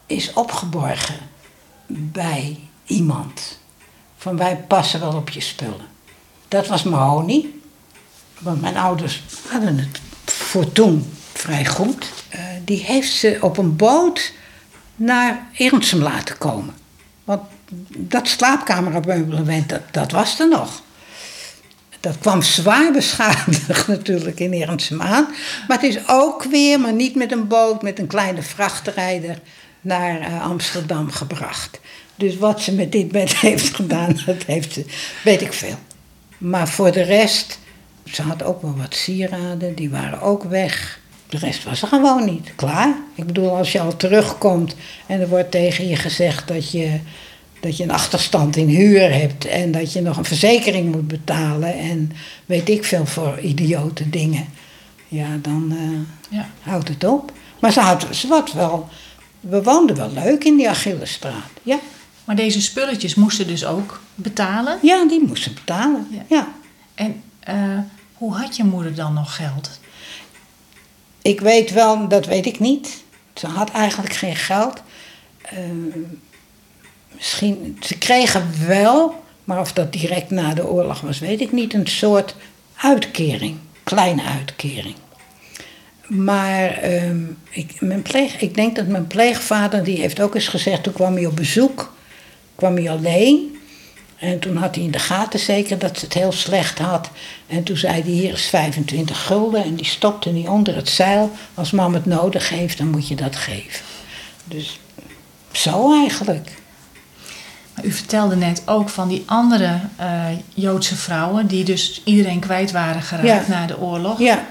is 0.08 0.32
opgeborgen 0.32 1.16
bij 1.86 2.58
iemand. 2.86 3.58
Van 4.16 4.36
wij 4.36 4.56
passen 4.56 5.00
wel 5.00 5.14
op 5.14 5.30
je 5.30 5.40
spullen. 5.40 5.86
Dat 6.48 6.66
was 6.66 6.82
Mahoney. 6.82 7.46
Want 8.38 8.60
mijn 8.60 8.76
ouders 8.76 9.22
hadden 9.48 9.78
het 9.78 10.00
voor 10.24 10.72
toen 10.72 11.12
vrij 11.32 11.66
goed. 11.66 12.12
Eh, 12.28 12.40
die 12.64 12.84
heeft 12.84 13.12
ze 13.12 13.38
op 13.40 13.58
een 13.58 13.76
boot 13.76 14.32
naar 14.96 15.46
Ernsum 15.56 16.02
laten 16.02 16.38
komen. 16.38 16.74
Want 17.24 17.42
dat 17.96 18.28
slaapkamermeublement, 18.28 19.68
dat, 19.68 19.82
dat 19.90 20.12
was 20.12 20.40
er 20.40 20.48
nog. 20.48 20.82
Dat 22.00 22.18
kwam 22.18 22.42
zwaar 22.42 22.92
beschadigd 22.92 23.88
natuurlijk 23.88 24.40
in 24.40 24.52
Ernsum 24.52 25.02
aan. 25.02 25.26
Maar 25.68 25.80
het 25.80 25.96
is 25.96 26.08
ook 26.08 26.42
weer, 26.44 26.80
maar 26.80 26.92
niet 26.92 27.14
met 27.14 27.32
een 27.32 27.46
boot, 27.46 27.82
met 27.82 27.98
een 27.98 28.06
kleine 28.06 28.42
vrachtrijder 28.42 29.38
naar 29.80 30.20
eh, 30.20 30.42
Amsterdam 30.42 31.10
gebracht. 31.10 31.80
Dus 32.16 32.36
wat 32.36 32.60
ze 32.60 32.72
met 32.74 32.92
dit 32.92 33.08
bed 33.12 33.36
heeft 33.40 33.74
gedaan, 33.74 34.16
dat 34.26 34.42
heeft 34.46 34.72
ze, 34.72 34.84
weet 35.24 35.40
ik 35.42 35.52
veel. 35.52 35.76
Maar 36.38 36.68
voor 36.68 36.92
de 36.92 37.02
rest, 37.02 37.58
ze 38.10 38.22
had 38.22 38.42
ook 38.42 38.62
wel 38.62 38.76
wat 38.76 38.94
sieraden, 38.94 39.74
die 39.74 39.90
waren 39.90 40.20
ook 40.20 40.42
weg. 40.44 41.00
De 41.28 41.38
rest 41.38 41.64
was 41.64 41.82
er 41.82 41.88
gewoon 41.88 42.24
niet. 42.24 42.52
Klaar. 42.56 42.94
Ik 43.14 43.26
bedoel, 43.26 43.56
als 43.56 43.72
je 43.72 43.80
al 43.80 43.96
terugkomt 43.96 44.74
en 45.06 45.20
er 45.20 45.28
wordt 45.28 45.50
tegen 45.50 45.88
je 45.88 45.96
gezegd 45.96 46.48
dat 46.48 46.70
je, 46.70 46.98
dat 47.60 47.76
je 47.76 47.82
een 47.82 47.90
achterstand 47.90 48.56
in 48.56 48.68
huur 48.68 49.12
hebt 49.14 49.44
en 49.44 49.72
dat 49.72 49.92
je 49.92 50.00
nog 50.00 50.16
een 50.16 50.24
verzekering 50.24 50.92
moet 50.92 51.08
betalen 51.08 51.78
en 51.78 52.12
weet 52.46 52.68
ik 52.68 52.84
veel 52.84 53.06
voor 53.06 53.38
idiote 53.40 54.10
dingen. 54.10 54.46
Ja, 55.08 55.26
dan 55.42 55.72
eh, 55.78 56.38
Ja. 56.38 56.48
houdt 56.62 56.88
het 56.88 57.04
op. 57.04 57.32
Maar 57.60 57.72
ze 57.72 57.80
had, 57.80 58.06
ze 58.10 58.26
had 58.26 58.52
wel, 58.52 58.88
we 59.40 59.62
woonden 59.62 59.96
wel 59.96 60.10
leuk 60.12 60.44
in 60.44 60.56
die 60.56 60.68
Achillesstraat. 60.68 61.50
Ja, 61.62 61.78
Maar 62.24 62.36
deze 62.36 62.60
spulletjes 62.62 63.14
moesten 63.14 63.46
dus 63.46 63.64
ook 63.64 64.00
betalen. 64.14 64.78
ja 64.82 65.04
die 65.08 65.24
moesten 65.26 65.54
betalen. 65.54 66.06
Ja. 66.10 66.22
ja. 66.28 66.48
En 66.94 67.22
eh, 67.40 67.78
hoe 68.14 68.34
had 68.34 68.56
je 68.56 68.64
moeder 68.64 68.94
dan 68.94 69.14
nog 69.14 69.36
geld? 69.36 69.80
Ik 71.22 71.40
weet 71.40 71.70
wel, 71.72 72.08
dat 72.08 72.26
weet 72.26 72.46
ik 72.46 72.58
niet. 72.60 73.02
Ze 73.34 73.46
had 73.46 73.70
eigenlijk 73.70 74.12
geen 74.12 74.36
geld. 74.36 74.82
Eh, 75.42 75.58
misschien, 77.14 77.78
ze 77.80 77.98
kregen 77.98 78.52
wel, 78.66 79.24
maar 79.44 79.60
of 79.60 79.72
dat 79.72 79.92
direct 79.92 80.30
na 80.30 80.54
de 80.54 80.66
oorlog 80.66 81.00
was, 81.00 81.18
weet 81.18 81.40
ik 81.40 81.52
niet. 81.52 81.74
Een 81.74 81.86
soort 81.86 82.34
uitkering, 82.76 83.56
kleine 83.84 84.22
uitkering. 84.22 84.94
Maar 86.08 86.70
ehm, 86.70 87.20
ik, 87.50 87.80
mijn 87.80 88.02
pleeg, 88.02 88.40
ik 88.40 88.54
denk 88.54 88.76
dat 88.76 88.86
mijn 88.86 89.06
pleegvader, 89.06 89.84
die 89.84 90.00
heeft 90.00 90.20
ook 90.20 90.34
eens 90.34 90.48
gezegd, 90.48 90.82
toen 90.82 90.92
kwam 90.92 91.14
hij 91.14 91.26
op 91.26 91.36
bezoek, 91.36 91.92
kwam 92.54 92.74
hij 92.76 92.90
alleen. 92.90 93.56
En 94.18 94.38
toen 94.38 94.56
had 94.56 94.74
hij 94.74 94.84
in 94.84 94.90
de 94.90 94.98
gaten 94.98 95.38
zeker 95.38 95.78
dat 95.78 95.98
ze 95.98 96.04
het 96.04 96.14
heel 96.14 96.32
slecht 96.32 96.78
had. 96.78 97.10
En 97.46 97.62
toen 97.62 97.76
zei 97.76 98.02
hij, 98.02 98.10
hier 98.10 98.32
is 98.32 98.46
25 98.48 99.26
gulden. 99.26 99.64
En 99.64 99.74
die 99.74 99.86
stopte 99.86 100.30
hij 100.30 100.46
onder 100.46 100.76
het 100.76 100.88
zeil. 100.88 101.30
Als 101.54 101.70
mam 101.70 101.94
het 101.94 102.06
nodig 102.06 102.48
heeft, 102.48 102.78
dan 102.78 102.90
moet 102.90 103.08
je 103.08 103.14
dat 103.14 103.36
geven. 103.36 103.84
Dus 104.44 104.80
zo 105.52 105.92
eigenlijk. 106.02 106.50
Maar 107.74 107.84
u 107.84 107.92
vertelde 107.92 108.36
net 108.36 108.62
ook 108.64 108.88
van 108.88 109.08
die 109.08 109.22
andere 109.26 109.80
eh, 109.96 110.24
Joodse 110.54 110.96
vrouwen... 110.96 111.46
die 111.46 111.64
dus 111.64 112.00
iedereen 112.04 112.40
kwijt 112.40 112.70
waren 112.70 113.02
geraakt 113.02 113.46
Ja. 113.46 113.52
na 113.54 113.66
de 113.66 113.80
oorlog. 113.80 114.18
Ja, 114.18 114.46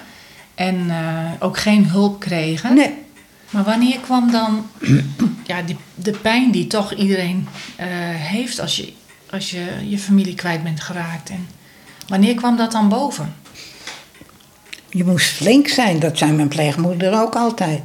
En 0.58 0.90
eh, 0.90 1.32
ook 1.40 1.58
geen 1.58 1.90
hulp 1.90 2.20
kregen. 2.20 2.74
nee. 2.74 2.94
Maar 3.50 3.64
wanneer 3.64 4.00
kwam 4.00 4.32
dan 4.32 4.70
ja, 5.52 5.62
die, 5.62 5.78
de 5.96 6.12
pijn 6.12 6.52
die 6.52 6.68
toch 6.68 6.94
iedereen 6.94 7.48
eh, 7.76 7.88
heeft... 8.14 8.60
Als 8.60 8.76
je, 8.76 8.94
als 9.30 9.52
je 9.52 9.66
je 9.88 9.98
familie 9.98 10.36
kwijt 10.36 10.64
bent 10.64 10.80
geraakt? 10.82 11.30
En 11.30 11.48
wanneer 12.08 12.36
kwam 12.36 12.58
dat 12.58 12.72
dan 12.72 12.90
boven? 12.90 13.36
Je 14.90 15.04
moest 15.04 15.28
flink 15.28 15.68
zijn, 15.68 16.00
dat 16.00 16.18
zei 16.18 16.32
mijn 16.32 16.48
pleegmoeder 16.48 17.22
ook 17.22 17.36
altijd. 17.36 17.82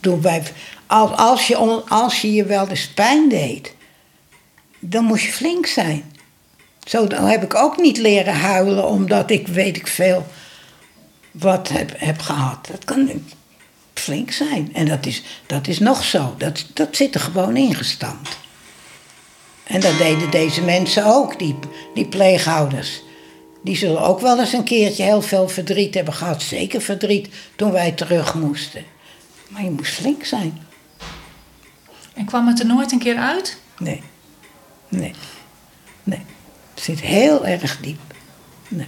Wij, 0.00 0.42
als, 0.86 1.10
als, 1.10 1.46
je, 1.46 1.56
als 1.88 2.20
je 2.20 2.32
je 2.32 2.44
wel 2.44 2.68
eens 2.68 2.88
pijn 2.88 3.28
deed, 3.28 3.74
dan 4.78 5.04
moest 5.04 5.24
je 5.24 5.32
flink 5.32 5.66
zijn. 5.66 6.12
Zo 6.84 7.06
dan 7.06 7.24
heb 7.24 7.42
ik 7.42 7.54
ook 7.54 7.76
niet 7.76 7.98
leren 7.98 8.34
huilen 8.34 8.88
omdat 8.88 9.30
ik 9.30 9.48
weet 9.48 9.76
ik 9.76 9.86
veel 9.86 10.26
wat 11.38 11.68
heb, 11.68 11.94
heb 11.96 12.20
gehad. 12.20 12.66
Dat 12.70 12.84
kan 12.84 13.10
flink 13.94 14.30
zijn. 14.30 14.74
En 14.74 14.86
dat 14.86 15.06
is, 15.06 15.22
dat 15.46 15.66
is 15.66 15.78
nog 15.78 16.04
zo. 16.04 16.34
Dat, 16.38 16.66
dat 16.74 16.96
zit 16.96 17.14
er 17.14 17.20
gewoon 17.20 17.56
ingestampt. 17.56 18.38
En 19.64 19.80
dat 19.80 19.98
deden 19.98 20.30
deze 20.30 20.62
mensen 20.62 21.04
ook, 21.04 21.38
die, 21.38 21.58
die 21.94 22.06
pleegouders. 22.06 23.02
Die 23.62 23.76
zullen 23.76 24.02
ook 24.02 24.20
wel 24.20 24.40
eens 24.40 24.52
een 24.52 24.64
keertje 24.64 25.02
heel 25.02 25.22
veel 25.22 25.48
verdriet 25.48 25.94
hebben 25.94 26.14
gehad. 26.14 26.42
Zeker 26.42 26.80
verdriet 26.80 27.28
toen 27.56 27.72
wij 27.72 27.92
terug 27.92 28.34
moesten. 28.34 28.84
Maar 29.48 29.64
je 29.64 29.70
moest 29.70 29.92
flink 29.92 30.24
zijn. 30.24 30.66
En 32.14 32.24
kwam 32.24 32.46
het 32.46 32.60
er 32.60 32.66
nooit 32.66 32.92
een 32.92 32.98
keer 32.98 33.16
uit? 33.16 33.58
Nee. 33.78 34.02
Nee. 34.88 35.12
Nee. 36.02 36.22
Het 36.74 36.82
zit 36.82 37.00
heel 37.00 37.46
erg 37.46 37.78
diep. 37.80 38.00
Nee. 38.68 38.86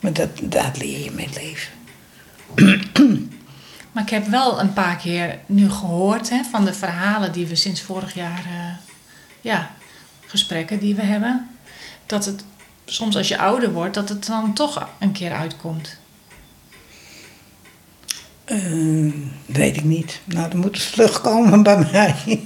Maar 0.00 0.12
dat, 0.12 0.28
dat 0.42 0.78
leer 0.78 1.04
je 1.04 1.10
met 1.10 1.34
leven. 1.34 1.72
Maar 3.92 4.02
ik 4.02 4.10
heb 4.10 4.26
wel 4.26 4.60
een 4.60 4.72
paar 4.72 4.96
keer 4.96 5.38
nu 5.46 5.70
gehoord 5.70 6.30
hè, 6.30 6.42
van 6.50 6.64
de 6.64 6.74
verhalen 6.74 7.32
die 7.32 7.46
we 7.46 7.54
sinds 7.54 7.80
vorig 7.80 8.14
jaar, 8.14 8.44
eh, 8.46 8.74
ja, 9.40 9.70
gesprekken 10.26 10.78
die 10.78 10.94
we 10.94 11.02
hebben. 11.02 11.48
Dat 12.06 12.24
het 12.24 12.44
soms 12.84 13.16
als 13.16 13.28
je 13.28 13.38
ouder 13.38 13.72
wordt, 13.72 13.94
dat 13.94 14.08
het 14.08 14.26
dan 14.26 14.52
toch 14.52 14.88
een 14.98 15.12
keer 15.12 15.32
uitkomt. 15.32 15.98
Eh, 18.44 19.12
weet 19.46 19.76
ik 19.76 19.84
niet. 19.84 20.20
Nou, 20.24 20.50
dan 20.50 20.58
moet 20.58 20.76
het 20.76 20.82
vlug 20.82 21.20
komen 21.20 21.62
bij 21.62 21.78
mij. 21.92 22.40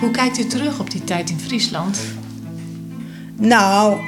Hoe 0.00 0.10
kijkt 0.10 0.38
u 0.38 0.46
terug 0.46 0.78
op 0.78 0.90
die 0.90 1.04
tijd 1.04 1.30
in 1.30 1.40
Friesland? 1.40 1.98
Nou, 3.36 4.00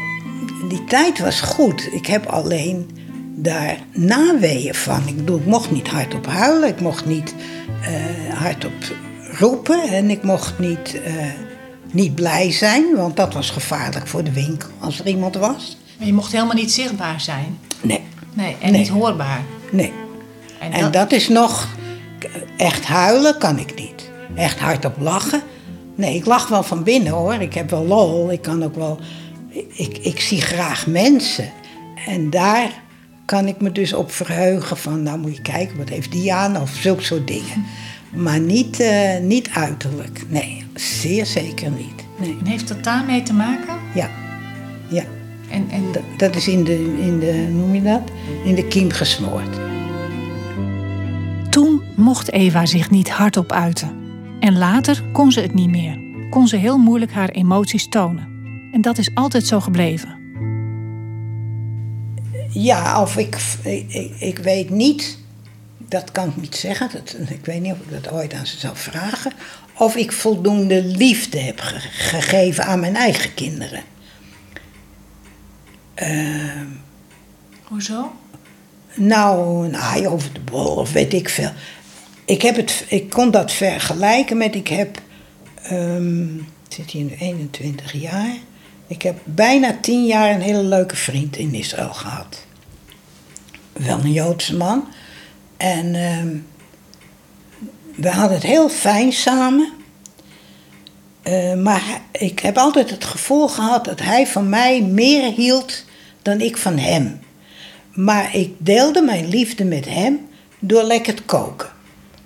die 0.69 0.85
tijd 0.85 1.19
was 1.19 1.41
goed. 1.41 1.89
Ik 1.93 2.07
heb 2.07 2.27
alleen 2.27 2.91
daar 3.37 3.77
naweeën 3.93 4.75
van. 4.75 5.03
Ik 5.07 5.17
bedoel, 5.17 5.39
ik 5.39 5.47
mocht 5.47 5.71
niet 5.71 5.89
hardop 5.89 6.27
huilen. 6.27 6.69
Ik 6.69 6.81
mocht 6.81 7.07
niet 7.07 7.35
eh, 7.83 8.35
hardop 8.39 8.73
roepen. 9.39 9.83
En 9.83 10.11
ik 10.11 10.23
mocht 10.23 10.59
niet, 10.59 11.01
eh, 11.05 11.13
niet 11.91 12.15
blij 12.15 12.53
zijn. 12.53 12.97
Want 12.97 13.17
dat 13.17 13.35
was 13.35 13.51
gevaarlijk 13.51 14.07
voor 14.07 14.25
de 14.25 14.33
winkel 14.33 14.69
als 14.81 14.99
er 15.01 15.07
iemand 15.07 15.35
was. 15.37 15.77
Maar 15.99 16.07
je 16.07 16.13
mocht 16.13 16.33
helemaal 16.33 16.55
niet 16.55 16.73
zichtbaar 16.73 17.21
zijn. 17.21 17.59
Nee, 17.83 18.01
Nee, 18.33 18.57
en 18.61 18.71
Nee. 18.73 18.81
niet 18.81 18.89
hoorbaar. 18.91 19.41
Nee. 19.71 19.93
En, 20.61 20.73
En 20.73 20.91
dat 20.91 21.13
is 21.13 21.29
nog... 21.29 21.69
Echt 22.57 22.85
huilen 22.85 23.39
kan 23.39 23.59
ik 23.59 23.75
niet. 23.75 24.11
Echt 24.35 24.59
hardop 24.59 24.97
lachen. 25.01 25.43
Nee, 25.97 26.15
ik 26.15 26.27
lach 26.27 26.49
wel 26.49 26.63
van 26.63 26.83
binnen 26.83 27.13
hoor. 27.13 27.35
Ik 27.35 27.55
heb 27.55 27.71
wel 27.71 27.85
lol. 27.85 28.33
Ik 28.33 28.43
kan 28.43 28.65
ook 28.65 28.75
wel... 28.75 28.99
Ik, 29.73 29.99
ik 29.99 30.21
zie 30.21 30.41
graag 30.41 30.87
mensen. 30.87 31.51
En 32.07 32.31
daar 32.31 32.83
kan 33.25 33.47
ik 33.47 33.61
me 33.61 33.73
dus 33.73 33.93
op 33.93 34.13
verheugen 34.13 34.77
van... 34.77 35.03
Nou 35.03 35.19
moet 35.19 35.37
je 35.37 35.43
kijken, 35.43 35.77
wat 35.77 35.89
heeft 35.89 36.13
die 36.13 36.35
aan? 36.35 36.61
Of 36.61 36.71
zulke 36.71 37.03
soort 37.03 37.27
dingen. 37.27 37.65
Maar 38.13 38.41
niet, 38.41 38.81
eh, 38.81 39.19
niet 39.21 39.49
uiterlijk. 39.51 40.25
Nee, 40.29 40.65
zeer 40.75 41.27
zeker 41.27 41.71
niet. 41.71 42.05
Nee. 42.17 42.37
En 42.41 42.47
heeft 42.47 42.69
dat 42.69 42.85
daarmee 42.85 43.23
te 43.23 43.33
maken? 43.33 43.75
Ja. 43.95 44.11
Ja. 44.89 45.05
En, 45.51 45.67
en 45.71 45.93
Dat, 45.93 46.03
dat 46.17 46.37
is 46.37 46.49
in 46.49 46.65
de, 46.65 46.97
in 47.01 47.19
de, 47.19 47.33
hoe 47.33 47.61
noem 47.61 47.75
je 47.75 47.83
dat? 47.83 48.03
In 48.45 48.55
de 48.55 48.67
kiem 48.67 48.91
gesmoord. 48.91 49.57
Toen 51.51 51.83
mocht 51.97 52.33
Eva 52.33 52.67
zich 52.67 52.91
niet 52.91 53.11
hardop 53.11 53.53
uiten. 53.53 54.06
En 54.47 54.59
later 54.59 55.03
kon 55.13 55.33
ze 55.33 55.41
het 55.41 55.55
niet 55.55 55.71
meer. 55.71 55.99
Kon 56.31 56.49
ze 56.49 56.57
heel 56.57 56.79
moeilijk 56.79 57.13
haar 57.13 57.29
emoties 57.29 57.89
tonen. 57.89 58.29
En 58.73 58.81
dat 58.81 58.99
is 58.99 59.15
altijd 59.15 59.47
zo 59.47 59.61
gebleven. 59.61 60.19
Ja, 62.51 63.01
of 63.03 63.17
ik, 63.17 63.37
ik, 63.63 64.11
ik, 64.19 64.39
weet 64.39 64.71
niet, 64.71 65.19
dat 65.79 66.13
kan 66.13 66.29
ik 66.29 66.37
niet 66.37 66.57
zeggen, 66.57 66.89
dat, 66.93 67.17
ik 67.29 67.45
weet 67.45 67.61
niet 67.61 67.73
of 67.73 67.79
ik 67.79 67.91
dat 68.03 68.13
ooit 68.13 68.35
aan 68.35 68.47
ze 68.47 68.59
zou 68.59 68.77
vragen, 68.77 69.33
of 69.79 69.97
ik 69.97 70.13
voldoende 70.13 70.85
liefde 70.85 71.39
heb 71.39 71.61
ge- 71.61 71.89
gegeven 71.91 72.65
aan 72.65 72.81
mijn 72.81 72.97
eigen 72.97 73.35
kinderen. 73.35 73.83
Ehm, 75.95 76.67
hoezo? 77.63 78.13
nou, 78.97 79.65
een 79.67 79.77
aai 79.77 80.09
over 80.09 80.33
de 80.33 80.41
bol 80.41 80.75
of 80.77 80.93
weet 80.93 81.13
ik 81.13 81.29
veel. 81.29 81.51
Ik, 82.27 82.43
heb 82.43 82.57
het, 82.57 82.85
ik 82.89 83.11
kon 83.11 83.31
dat 83.31 83.53
vergelijken 83.53 84.37
met, 84.37 84.55
ik 84.55 84.69
heb, 84.69 85.01
ehm, 85.63 86.27
zit 86.69 86.91
hier 86.91 87.05
nu 87.05 87.15
21 87.19 87.93
jaar, 87.93 88.37
ik 88.87 89.03
heb 89.03 89.19
bijna 89.25 89.77
10 89.81 90.07
jaar 90.07 90.35
een 90.35 90.41
hele 90.41 90.63
leuke 90.63 90.97
vriend 90.97 91.37
in 91.37 91.55
Israël 91.55 91.93
gehad. 91.93 92.45
Wel 93.73 93.99
een 93.99 94.13
Joodse 94.13 94.57
man. 94.57 94.89
En 95.57 95.95
ehm, 95.95 96.37
we 97.95 98.11
hadden 98.11 98.37
het 98.37 98.47
heel 98.47 98.69
fijn 98.69 99.13
samen. 99.13 99.73
Eh, 101.23 101.55
maar 101.55 102.01
ik 102.13 102.39
heb 102.39 102.57
altijd 102.57 102.91
het 102.91 103.05
gevoel 103.05 103.49
gehad 103.49 103.85
dat 103.85 104.01
hij 104.01 104.27
van 104.27 104.49
mij 104.49 104.83
meer 104.83 105.33
hield 105.33 105.85
dan 106.23 106.41
ik 106.41 106.57
van 106.57 106.79
hem. 106.79 107.21
Maar 107.93 108.37
ik 108.37 108.53
deelde 108.59 109.03
mijn 109.03 109.29
liefde 109.29 109.65
met 109.65 109.85
hem 109.89 110.29
door 110.59 110.83
lekker 110.83 111.15
te 111.15 111.23
koken. 111.23 111.75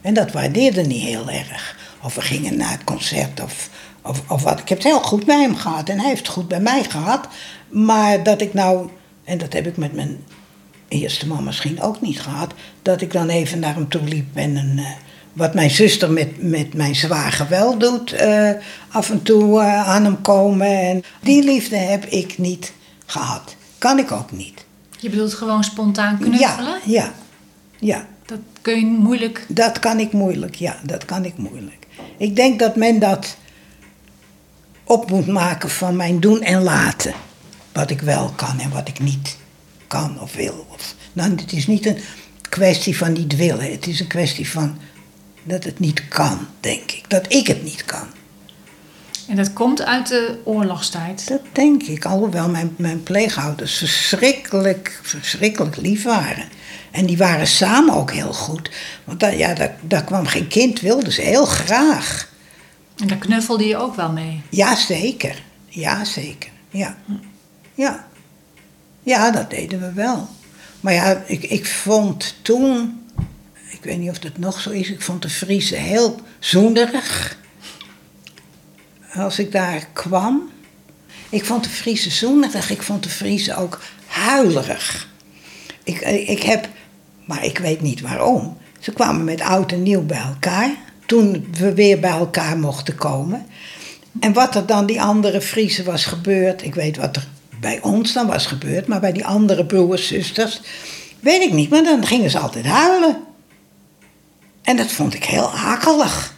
En 0.01 0.15
dat 0.15 0.33
waardeerde 0.33 0.83
niet 0.83 1.03
heel 1.03 1.29
erg. 1.29 1.77
Of 2.03 2.15
we 2.15 2.21
gingen 2.21 2.57
naar 2.57 2.71
het 2.71 2.85
concert 2.85 3.43
of, 3.43 3.69
of, 4.03 4.23
of 4.29 4.43
wat. 4.43 4.59
Ik 4.59 4.69
heb 4.69 4.79
het 4.79 4.87
heel 4.87 5.03
goed 5.03 5.27
bij 5.27 5.41
hem 5.41 5.57
gehad 5.57 5.89
en 5.89 5.99
hij 5.99 6.09
heeft 6.09 6.27
het 6.27 6.29
goed 6.29 6.49
bij 6.49 6.61
mij 6.61 6.85
gehad. 6.85 7.29
Maar 7.69 8.23
dat 8.23 8.41
ik 8.41 8.55
nou, 8.55 8.89
en 9.25 9.39
dat 9.39 9.53
heb 9.53 9.67
ik 9.67 9.77
met 9.77 9.93
mijn 9.93 10.25
eerste 10.89 11.27
man 11.27 11.45
misschien 11.45 11.83
ook 11.83 12.01
niet 12.01 12.21
gehad, 12.21 12.53
dat 12.83 13.01
ik 13.01 13.13
dan 13.13 13.29
even 13.29 13.59
naar 13.59 13.75
hem 13.75 13.89
toe 13.89 14.03
liep 14.03 14.37
en 14.37 14.57
een, 14.57 14.79
eh, 14.79 14.85
wat 15.33 15.55
mijn 15.55 15.71
zuster 15.71 16.11
met, 16.11 16.43
met 16.43 16.75
mijn 16.75 16.95
zwager 16.95 17.49
wel 17.49 17.79
doet, 17.79 18.13
eh, 18.13 18.51
af 18.89 19.11
en 19.11 19.23
toe 19.23 19.61
eh, 19.61 19.89
aan 19.89 20.05
hem 20.05 20.21
komen. 20.21 20.81
En 20.81 21.05
die 21.21 21.45
liefde 21.45 21.77
heb 21.77 22.05
ik 22.05 22.39
niet 22.39 22.73
gehad. 23.07 23.57
Kan 23.79 23.99
ik 23.99 24.13
ook 24.13 24.33
niet. 24.33 24.65
Je 24.99 25.11
bedoelt 25.11 25.35
gewoon 25.35 25.65
spontaan 25.65 26.19
knuffelen? 26.19 26.39
Ja, 26.65 26.79
ja, 26.85 27.13
ja. 27.79 28.07
Kun 28.61 28.79
je 28.79 28.87
moeilijk... 28.87 29.47
Dat 29.49 29.79
kan 29.79 29.99
ik 29.99 30.13
moeilijk, 30.13 30.55
ja, 30.55 30.77
dat 30.83 31.05
kan 31.05 31.25
ik 31.25 31.37
moeilijk. 31.37 31.87
Ik 32.17 32.37
denk 32.37 32.59
dat 32.59 32.77
men 32.77 32.99
dat 32.99 33.37
op 34.85 35.11
moet 35.11 35.27
maken 35.27 35.71
van 35.71 35.97
mijn 35.97 36.21
doen 36.21 36.43
en 36.43 36.63
laten. 36.63 37.15
Wat 37.73 37.91
ik 37.91 38.01
wel 38.01 38.33
kan 38.37 38.61
en 38.61 38.71
wat 38.71 38.89
ik 38.89 39.01
niet 39.01 39.37
kan 39.87 40.21
of 40.21 40.35
wil. 40.35 40.67
Nou, 41.13 41.35
het 41.35 41.53
is 41.53 41.67
niet 41.67 41.87
een 41.87 41.99
kwestie 42.49 42.97
van 42.97 43.13
niet 43.13 43.37
willen. 43.37 43.71
Het 43.73 43.87
is 43.87 44.01
een 44.01 44.07
kwestie 44.07 44.51
van 44.51 44.79
dat 45.43 45.65
het 45.65 45.79
niet 45.79 46.09
kan, 46.09 46.39
denk 46.61 46.91
ik. 46.91 47.05
Dat 47.09 47.33
ik 47.33 47.47
het 47.47 47.63
niet 47.63 47.85
kan. 47.85 48.07
En 49.31 49.37
dat 49.37 49.53
komt 49.53 49.83
uit 49.83 50.09
de 50.09 50.39
oorlogstijd. 50.45 51.29
Dat 51.29 51.41
denk 51.53 51.83
ik, 51.83 52.05
alhoewel 52.05 52.49
mijn, 52.49 52.75
mijn 52.77 53.03
pleegouders 53.03 53.77
verschrikkelijk, 53.77 55.01
verschrikkelijk 55.03 55.77
lief 55.77 56.03
waren. 56.03 56.45
En 56.91 57.07
die 57.07 57.17
waren 57.17 57.47
samen 57.47 57.95
ook 57.95 58.13
heel 58.13 58.33
goed. 58.33 58.71
Want 59.05 59.21
daar, 59.21 59.37
ja, 59.37 59.55
daar, 59.55 59.77
daar 59.81 60.05
kwam 60.05 60.27
geen 60.27 60.49
kind, 60.49 60.81
wilden 60.81 61.13
ze 61.13 61.21
heel 61.21 61.45
graag. 61.45 62.29
En 62.97 63.07
daar 63.07 63.19
knuffelde 63.19 63.65
je 63.67 63.77
ook 63.77 63.95
wel 63.95 64.13
mee. 64.13 64.41
Ja, 64.49 64.77
zeker. 64.77 65.43
Ja, 65.69 66.05
zeker. 66.05 66.51
Ja. 66.71 66.97
Ja. 67.75 68.07
Ja, 69.03 69.31
dat 69.31 69.51
deden 69.51 69.81
we 69.81 69.93
wel. 69.93 70.29
Maar 70.81 70.93
ja, 70.93 71.23
ik, 71.27 71.43
ik 71.43 71.67
vond 71.67 72.35
toen... 72.43 73.01
Ik 73.71 73.85
weet 73.85 73.99
niet 73.99 74.11
of 74.11 74.19
dat 74.19 74.39
nog 74.39 74.61
zo 74.61 74.71
is. 74.71 74.91
Ik 74.91 75.03
vond 75.03 75.23
de 75.23 75.29
Friese 75.31 75.77
heel 75.77 76.21
zoenerig. 76.39 77.39
Als 79.15 79.39
ik 79.39 79.53
daar 79.53 79.87
kwam. 79.93 80.51
Ik 81.29 81.45
vond 81.45 81.65
de 81.65 81.71
Friese 81.71 82.11
zoenerig. 82.11 82.71
Ik 82.71 82.83
vond 82.83 83.03
de 83.03 83.09
Friese 83.09 83.57
ook 83.57 83.81
huilerig. 84.07 85.09
Ik, 85.83 86.01
ik 86.29 86.43
heb... 86.43 86.69
Maar 87.25 87.45
ik 87.45 87.59
weet 87.59 87.81
niet 87.81 88.01
waarom. 88.01 88.59
Ze 88.81 88.93
kwamen 88.93 89.25
met 89.25 89.41
oud 89.41 89.73
en 89.73 89.83
nieuw 89.83 90.03
bij 90.03 90.21
elkaar. 90.21 90.71
Toen 91.07 91.47
we 91.59 91.75
weer 91.75 92.01
bij 92.01 92.11
elkaar 92.11 92.59
mochten 92.59 92.95
komen. 92.95 93.47
En 94.21 94.33
wat 94.33 94.55
er 94.55 94.67
dan 94.67 94.87
die 94.87 95.03
andere 95.03 95.41
Friese 95.41 95.85
was 95.85 96.05
gebeurd, 96.05 96.63
ik 96.63 96.75
weet 96.75 96.97
wat 96.97 97.17
er 97.17 97.27
bij 97.61 97.81
ons 97.83 98.13
dan 98.13 98.27
was 98.27 98.47
gebeurd, 98.47 98.87
maar 98.87 99.01
bij 99.01 99.13
die 99.13 99.27
andere 99.27 99.67
broers, 99.67 100.07
zusters, 100.07 100.61
weet 101.21 101.43
ik 101.43 101.53
niet. 101.53 101.71
Maar 101.71 101.83
dan 101.83 102.07
gingen 102.07 102.31
ze 102.31 102.39
altijd 102.39 102.67
huilen. 102.67 103.17
En 104.63 104.77
dat 104.77 104.93
vond 104.93 105.15
ik 105.15 105.25
heel 105.25 105.51
akelig. 105.51 106.35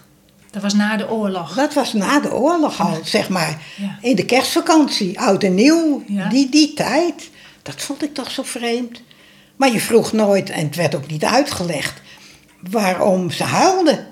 Dat 0.53 0.63
was 0.63 0.75
na 0.75 0.97
de 0.97 1.11
oorlog. 1.11 1.55
Dat 1.55 1.75
was 1.75 1.93
na 1.93 2.21
de 2.21 2.33
oorlog 2.35 2.81
al, 2.81 2.99
zeg 3.05 3.29
maar. 3.29 3.63
Ja. 3.77 3.99
In 4.01 4.17
de 4.17 4.25
kerstvakantie, 4.25 5.21
oud 5.21 5.43
en 5.43 5.55
nieuw, 5.55 6.03
Ja. 6.07 6.29
die, 6.29 6.49
die 6.49 6.75
tijd. 6.75 7.31
Dat 7.63 7.83
vond 7.83 8.03
ik 8.03 8.15
toch 8.15 8.31
zo 8.31 8.43
vreemd. 8.43 9.03
Maar 9.57 9.73
je 9.73 9.81
vroeg 9.81 10.13
nooit, 10.13 10.51
en 10.51 10.65
het 10.67 10.77
werd 10.77 10.95
ook 10.95 11.07
niet 11.11 11.25
uitgelegd, 11.25 12.01
waarom 12.71 13.31
ze 13.31 13.45
huilden. 13.45 14.07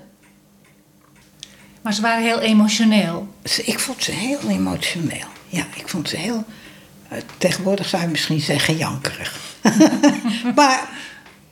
Maar 1.81 1.93
ze 1.93 2.01
waren 2.01 2.23
heel 2.23 2.39
emotioneel. 2.39 3.27
Ik 3.65 3.79
vond 3.79 4.03
ze 4.03 4.11
heel 4.11 4.39
emotioneel. 4.49 5.27
Ja, 5.47 5.65
ik 5.75 5.87
vond 5.89 6.09
ze 6.09 6.17
heel. 6.17 6.43
eh, 7.07 7.17
Tegenwoordig 7.37 7.87
zou 7.87 8.01
je 8.03 8.07
misschien 8.07 8.39
zeggen 8.41 8.77
jankerig. 8.77 9.39
maar 10.55 10.89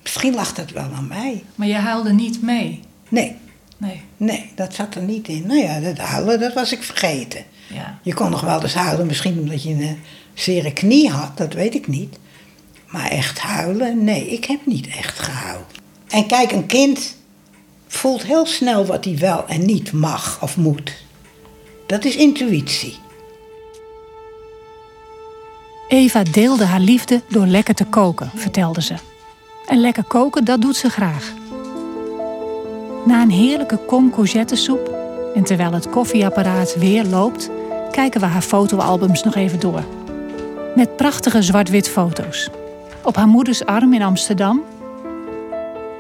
misschien 0.01 0.33
lag 0.35 0.53
dat 0.53 0.69
wel 0.71 0.89
aan 0.95 1.07
mij. 1.07 1.43
Maar 1.55 1.67
je 1.67 1.73
huilde 1.75 2.13
niet 2.13 2.41
mee. 2.41 2.79
Nee, 3.09 3.35
Nee. 3.79 4.01
nee, 4.17 4.51
dat 4.55 4.73
zat 4.73 4.95
er 4.95 5.01
niet 5.01 5.27
in. 5.27 5.47
Nou 5.47 5.59
ja, 5.59 5.79
dat 5.79 5.97
huilen, 5.97 6.39
dat 6.39 6.53
was 6.53 6.71
ik 6.71 6.83
vergeten. 6.83 7.43
Ja. 7.67 7.99
Je 8.01 8.13
kon 8.13 8.31
nog 8.31 8.41
wel 8.41 8.61
eens 8.61 8.73
huilen, 8.73 9.05
misschien 9.05 9.39
omdat 9.39 9.63
je 9.63 9.69
een 9.69 9.99
zere 10.33 10.73
knie 10.73 11.09
had, 11.09 11.37
dat 11.37 11.53
weet 11.53 11.75
ik 11.75 11.87
niet. 11.87 12.17
Maar 12.87 13.09
echt 13.09 13.39
huilen, 13.39 14.03
nee, 14.03 14.29
ik 14.29 14.45
heb 14.45 14.65
niet 14.65 14.87
echt 14.87 15.19
gehuild. 15.19 15.65
En 16.07 16.27
kijk, 16.27 16.51
een 16.51 16.65
kind 16.65 17.15
voelt 17.87 18.23
heel 18.23 18.45
snel 18.45 18.85
wat 18.85 19.05
hij 19.05 19.17
wel 19.17 19.47
en 19.47 19.65
niet 19.65 19.91
mag 19.91 20.41
of 20.41 20.57
moet. 20.57 20.93
Dat 21.87 22.05
is 22.05 22.15
intuïtie. 22.15 22.95
Eva 25.87 26.23
deelde 26.23 26.65
haar 26.65 26.79
liefde 26.79 27.21
door 27.29 27.45
lekker 27.45 27.75
te 27.75 27.85
koken, 27.85 28.31
vertelde 28.35 28.81
ze. 28.81 28.95
En 29.67 29.79
lekker 29.79 30.03
koken, 30.03 30.45
dat 30.45 30.61
doet 30.61 30.75
ze 30.75 30.89
graag. 30.89 31.33
Na 33.05 33.21
een 33.21 33.31
heerlijke 33.31 33.77
kom 33.77 34.11
courgettesoep 34.11 34.97
en 35.35 35.43
terwijl 35.43 35.73
het 35.73 35.89
koffieapparaat 35.89 36.75
weer 36.77 37.05
loopt, 37.05 37.49
kijken 37.91 38.19
we 38.21 38.25
haar 38.25 38.41
fotoalbums 38.41 39.23
nog 39.23 39.35
even 39.35 39.59
door. 39.59 39.83
Met 40.75 40.95
prachtige 40.95 41.41
zwart-wit 41.41 41.89
foto's. 41.89 42.49
Op 43.03 43.15
haar 43.15 43.27
moeders 43.27 43.65
arm 43.65 43.93
in 43.93 44.01
Amsterdam, 44.01 44.61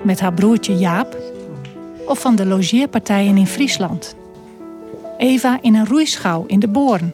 met 0.01 0.19
haar 0.19 0.33
broertje 0.33 0.77
Jaap 0.77 1.17
of 2.05 2.19
van 2.19 2.35
de 2.35 2.45
logeerpartijen 2.45 3.37
in 3.37 3.47
Friesland. 3.47 4.15
Eva 5.17 5.57
in 5.61 5.75
een 5.75 5.87
roeischouw 5.87 6.43
in 6.47 6.59
de 6.59 6.67
Boorn 6.67 7.13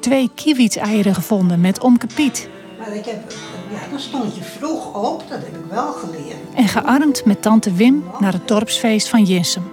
twee 0.00 0.30
kiewitseieren 0.34 1.14
gevonden 1.14 1.60
met 1.60 1.80
Omke 1.80 2.06
Piet. 2.14 2.48
Maar 2.78 2.94
ik 2.94 3.04
heb, 3.04 3.32
ja, 3.80 3.90
dan 3.90 4.00
stond 4.00 4.36
je 4.36 4.42
vroeg 4.42 4.94
op, 4.94 5.24
dat 5.28 5.38
heb 5.38 5.56
ik 5.56 5.70
wel 5.70 5.92
geleerd. 5.92 6.54
En 6.54 6.68
gearmd 6.68 7.24
met 7.24 7.42
tante 7.42 7.72
Wim 7.72 8.04
naar 8.18 8.32
het 8.32 8.48
dorpsfeest 8.48 9.08
van 9.08 9.24
Jinsum. 9.24 9.70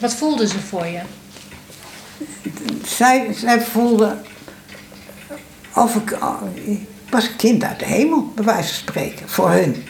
Wat 0.00 0.14
voelde 0.14 0.46
ze 0.46 0.58
voor 0.58 0.86
je? 0.86 1.00
Zij, 2.84 3.32
zij 3.32 3.60
voelde 3.60 4.16
of 5.74 5.94
ik, 5.94 6.18
was 7.10 7.26
een 7.26 7.36
kind 7.36 7.64
uit 7.64 7.78
de 7.78 7.84
hemel, 7.84 8.32
bij 8.34 8.44
wijze 8.44 8.68
van 8.68 8.76
spreken, 8.76 9.28
voor 9.28 9.50
hun. 9.50 9.84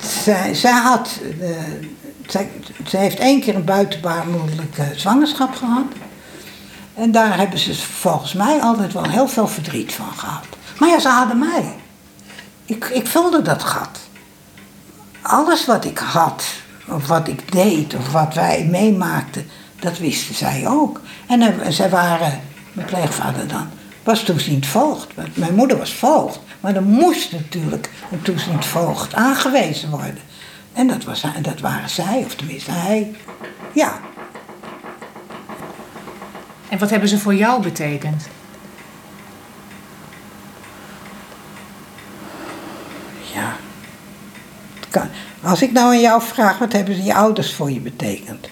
Zij, 0.00 0.54
zij 0.54 0.72
had, 0.72 1.20
uh, 1.40 1.48
zij, 2.26 2.50
zij 2.84 3.00
heeft 3.00 3.18
één 3.18 3.40
keer 3.40 3.54
een 3.54 3.64
buitenbaarmoedelijke 3.64 4.84
zwangerschap 4.94 5.54
gehad. 5.54 5.84
En 6.94 7.12
daar 7.12 7.36
hebben 7.36 7.58
ze 7.58 7.74
volgens 7.74 8.32
mij 8.32 8.60
altijd 8.60 8.92
wel 8.92 9.08
heel 9.08 9.28
veel 9.28 9.48
verdriet 9.48 9.92
van 9.92 10.12
gehad. 10.16 10.44
Maar 10.78 10.88
ja, 10.88 10.98
ze 10.98 11.08
hadden 11.08 11.38
mij. 11.38 11.74
Ik, 12.64 12.84
ik 12.84 13.06
vulde 13.06 13.42
dat 13.42 13.62
gat. 13.62 13.98
Alles 15.22 15.66
wat 15.66 15.84
ik 15.84 15.98
had, 15.98 16.44
of 16.88 17.06
wat 17.06 17.28
ik 17.28 17.52
deed, 17.52 17.94
of 17.94 18.12
wat 18.12 18.34
wij 18.34 18.64
meemaakten, 18.70 19.48
dat 19.78 19.98
wisten 19.98 20.34
zij 20.34 20.68
ook. 20.68 21.00
En 21.26 21.40
uh, 21.40 21.48
zij 21.68 21.90
waren, 21.90 22.40
mijn 22.72 22.86
pleegvader 22.86 23.48
dan, 23.48 23.68
was 24.02 24.22
toeziend 24.22 24.66
voogd. 24.66 25.08
Mijn 25.34 25.54
moeder 25.54 25.78
was 25.78 25.94
voogd. 25.94 26.40
Maar 26.60 26.74
er 26.74 26.82
moest 26.82 27.32
natuurlijk 27.32 27.90
een 28.10 28.22
toeziend 28.22 28.64
voogd 28.64 29.14
aangewezen 29.14 29.90
worden. 29.90 30.18
En 30.72 30.86
dat, 30.86 31.04
was, 31.04 31.24
dat 31.42 31.60
waren 31.60 31.90
zij, 31.90 32.22
of 32.26 32.34
tenminste 32.34 32.70
hij. 32.70 33.14
Ja. 33.72 34.00
En 36.74 36.80
wat 36.80 36.90
hebben 36.90 37.08
ze 37.08 37.18
voor 37.18 37.34
jou 37.34 37.62
betekend? 37.62 38.26
Ja. 43.34 43.56
Als 45.42 45.62
ik 45.62 45.72
nou 45.72 45.86
aan 45.86 46.00
jou 46.00 46.22
vraag, 46.22 46.58
wat 46.58 46.72
hebben 46.72 47.04
je 47.04 47.14
ouders 47.14 47.54
voor 47.54 47.70
je 47.70 47.80
betekend? 47.80 48.48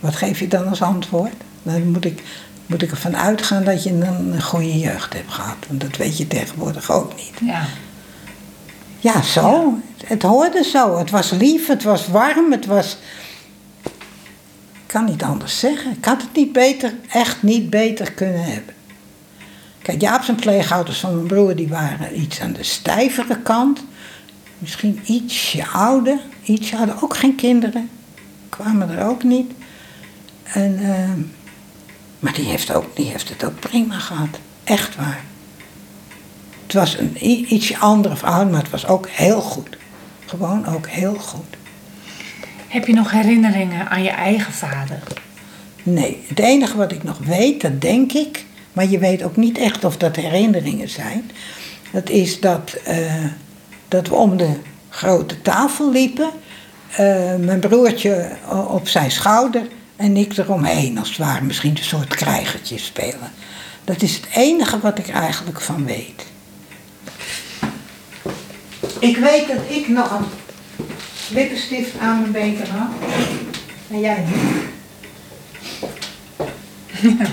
Wat 0.00 0.16
geef 0.16 0.38
je 0.38 0.48
dan 0.48 0.68
als 0.68 0.82
antwoord? 0.82 1.34
Dan 1.62 1.90
moet 1.90 2.04
ik 2.04 2.22
moet 2.66 2.82
ik 2.82 2.90
ervan 2.90 3.16
uitgaan 3.16 3.64
dat 3.64 3.82
je 3.82 3.90
een, 3.90 4.42
goede 4.42 4.78
jeugd 4.78 5.12
hebt 5.12 5.32
gehad. 5.32 5.56
Want 5.68 5.80
dat 5.80 5.96
weet 5.96 6.18
je 6.18 6.26
tegenwoordig 6.26 6.90
ook 6.90 7.16
niet. 7.16 7.32
Ja. 7.40 7.66
Ja, 8.98 9.22
zo. 9.22 9.78
Het 10.04 10.22
hoorde 10.22 10.64
zo. 10.64 10.98
Het 10.98 11.10
was 11.10 11.30
lief, 11.30 11.66
het 11.66 11.82
was 11.82 12.08
warm, 12.08 12.52
het 12.52 12.66
was. 12.66 12.98
Kan 14.94 15.04
niet 15.04 15.22
anders 15.22 15.58
zeggen. 15.58 15.90
Ik 15.90 16.04
had 16.04 16.22
het 16.22 16.32
niet 16.34 16.52
beter, 16.52 16.94
echt 17.08 17.42
niet 17.42 17.70
beter 17.70 18.12
kunnen 18.12 18.44
hebben. 18.44 18.74
Kijk, 19.82 20.00
Jaap 20.00 20.22
zijn 20.22 20.36
pleegouders 20.36 20.98
van 20.98 21.14
mijn 21.14 21.26
broer 21.26 21.56
die 21.56 21.68
waren 21.68 22.20
iets 22.20 22.40
aan 22.40 22.52
de 22.52 22.62
stijvere 22.62 23.38
kant. 23.42 23.84
Misschien 24.58 25.00
ietsje 25.04 25.66
ouder. 25.66 26.18
Ietsje 26.42 26.76
hadden 26.76 27.02
ook 27.02 27.16
geen 27.16 27.34
kinderen. 27.34 27.90
Kwamen 28.48 28.90
er 28.90 29.06
ook 29.06 29.22
niet. 29.22 29.52
En. 30.42 30.78
Uh, 30.80 31.12
maar 32.18 32.32
die 32.32 32.44
heeft, 32.44 32.74
ook, 32.74 32.96
die 32.96 33.06
heeft 33.06 33.28
het 33.28 33.44
ook 33.44 33.60
prima 33.60 33.98
gehad. 33.98 34.38
Echt 34.64 34.96
waar. 34.96 35.24
Het 36.62 36.72
was 36.72 36.98
een 36.98 37.16
ietsje 37.54 37.78
andere 37.78 38.16
verhaal, 38.16 38.46
maar 38.46 38.62
het 38.62 38.70
was 38.70 38.86
ook 38.86 39.08
heel 39.08 39.40
goed. 39.40 39.76
Gewoon 40.26 40.66
ook 40.66 40.88
heel 40.88 41.14
goed. 41.14 41.56
Heb 42.74 42.86
je 42.86 42.94
nog 42.94 43.10
herinneringen 43.10 43.88
aan 43.88 44.02
je 44.02 44.10
eigen 44.10 44.52
vader? 44.52 44.98
Nee, 45.82 46.24
het 46.28 46.38
enige 46.38 46.76
wat 46.76 46.92
ik 46.92 47.02
nog 47.02 47.18
weet, 47.18 47.60
dat 47.60 47.80
denk 47.80 48.12
ik, 48.12 48.44
maar 48.72 48.86
je 48.86 48.98
weet 48.98 49.22
ook 49.22 49.36
niet 49.36 49.58
echt 49.58 49.84
of 49.84 49.96
dat 49.96 50.16
herinneringen 50.16 50.88
zijn. 50.88 51.30
Dat 51.92 52.08
is 52.08 52.40
dat, 52.40 52.72
eh, 52.84 53.24
dat 53.88 54.08
we 54.08 54.14
om 54.14 54.36
de 54.36 54.50
grote 54.88 55.42
tafel 55.42 55.90
liepen. 55.90 56.30
Uh, 56.90 57.34
mijn 57.36 57.60
broertje 57.60 58.36
op 58.68 58.88
zijn 58.88 59.10
schouder 59.10 59.66
en 59.96 60.16
ik 60.16 60.36
eromheen, 60.36 60.98
als 60.98 61.08
het 61.08 61.18
ware. 61.18 61.44
Misschien 61.44 61.76
een 61.76 61.84
soort 61.84 62.14
krijgertje 62.14 62.78
spelen. 62.78 63.32
Dat 63.84 64.02
is 64.02 64.14
het 64.14 64.26
enige 64.34 64.78
wat 64.78 64.98
ik 64.98 65.08
eigenlijk 65.08 65.60
van 65.60 65.84
weet. 65.84 66.26
Ik 68.98 69.16
weet 69.16 69.48
dat 69.48 69.76
ik 69.76 69.88
nog 69.88 70.10
een 70.10 70.43
lippenstift 71.30 71.98
aan 71.98 72.20
mijn 72.20 72.32
beker 72.32 72.68
had. 72.70 72.90
En 73.90 74.00
jij 74.00 74.24
niet. 74.24 74.72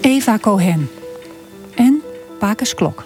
Eva 0.00 0.38
Cohen 0.38 0.90
en 1.74 2.02
Pakers 2.38 2.74
Klok. 2.74 3.04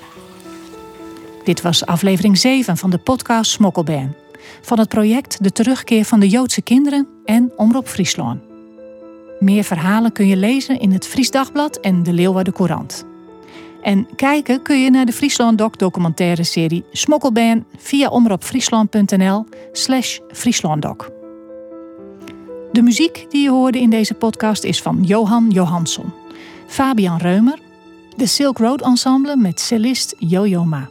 Dit 1.45 1.63
was 1.63 1.87
aflevering 1.87 2.39
7 2.39 2.77
van 2.77 2.91
de 2.91 2.99
podcast 2.99 3.51
Smokkelband 3.51 4.15
van 4.61 4.79
het 4.79 4.89
project 4.89 5.43
De 5.43 5.53
Terugkeer 5.53 6.05
van 6.05 6.21
de 6.21 6.29
Joodse 6.29 6.63
Kinderen 6.63 7.09
en 7.25 7.53
Omroep 7.57 7.89
Friesland. 7.89 8.41
Meer 9.41 9.65
verhalen 9.65 10.13
kun 10.13 10.27
je 10.27 10.37
lezen 10.37 10.81
in 10.81 10.93
het 10.93 11.07
Fries 11.07 11.31
Dagblad 11.31 11.81
en 11.81 12.03
de 12.03 12.13
Leeuwarden 12.13 12.53
Courant. 12.53 13.05
En 13.85 14.07
kijken 14.17 14.63
kun 14.63 14.83
je 14.83 14.91
naar 14.91 15.05
de 15.05 15.13
Friesland 15.13 15.59
Doc 15.59 15.71
documentaire 15.77 16.45
serie 16.45 16.85
Smokkelban 16.93 17.65
via 17.77 18.09
omroepfriesland.nl 18.09 19.47
slash 19.73 20.19
frieslanddoc. 20.33 21.11
De 22.73 22.83
muziek 22.83 23.27
die 23.29 23.43
je 23.43 23.51
hoorde 23.51 23.81
in 23.81 23.91
deze 23.91 24.15
podcast 24.15 24.65
is 24.65 24.83
van 24.83 25.03
Johan 25.03 25.51
Johansson, 25.51 26.13
Fabian 26.67 27.19
Reumer, 27.19 27.59
de 28.17 28.27
Silk 28.27 28.59
Road 28.59 28.83
Ensemble 28.83 29.37
met 29.37 29.61
cellist 29.61 30.15
Jojo 30.19 30.65
Ma. 30.65 30.89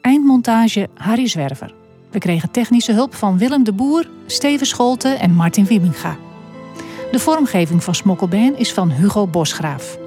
Eindmontage 0.00 0.88
Harry 0.94 1.28
Zwerver. 1.28 1.74
We 2.10 2.18
kregen 2.18 2.50
technische 2.50 2.92
hulp 2.92 3.14
van 3.14 3.38
Willem 3.38 3.64
de 3.64 3.72
Boer, 3.72 4.08
Steven 4.26 4.66
Scholten 4.66 5.18
en 5.18 5.34
Martin 5.34 5.64
Wiebinga. 5.64 6.16
De 7.10 7.18
vormgeving 7.18 7.84
van 7.84 7.94
Smokkelbeen 7.94 8.58
is 8.58 8.72
van 8.72 8.90
Hugo 8.90 9.26
Bosgraaf. 9.26 10.03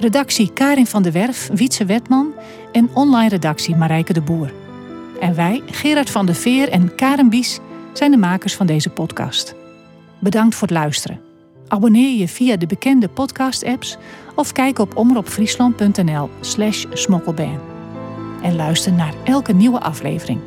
Redactie 0.00 0.52
Karin 0.52 0.86
van 0.86 1.02
der 1.02 1.12
Werf, 1.12 1.48
Wietse 1.52 1.84
Wetman 1.84 2.32
en 2.72 2.90
online 2.94 3.28
redactie 3.28 3.76
Marijke 3.76 4.12
de 4.12 4.20
Boer. 4.20 4.52
En 5.20 5.34
wij, 5.34 5.62
Gerard 5.66 6.10
van 6.10 6.26
der 6.26 6.34
Veer 6.34 6.68
en 6.68 6.94
Karen 6.94 7.28
Bies, 7.28 7.58
zijn 7.92 8.10
de 8.10 8.16
makers 8.16 8.54
van 8.54 8.66
deze 8.66 8.90
podcast. 8.90 9.54
Bedankt 10.18 10.54
voor 10.54 10.68
het 10.68 10.76
luisteren. 10.76 11.20
Abonneer 11.68 12.18
je 12.18 12.28
via 12.28 12.56
de 12.56 12.66
bekende 12.66 13.08
podcast-apps 13.08 13.96
of 14.34 14.52
kijk 14.52 14.78
op 14.78 14.96
omroepfriesland.nl 14.96 16.30
slash 16.40 16.84
smokkelbeen. 16.92 17.58
En 18.42 18.56
luister 18.56 18.92
naar 18.92 19.14
elke 19.24 19.52
nieuwe 19.52 19.80
aflevering. 19.80 20.40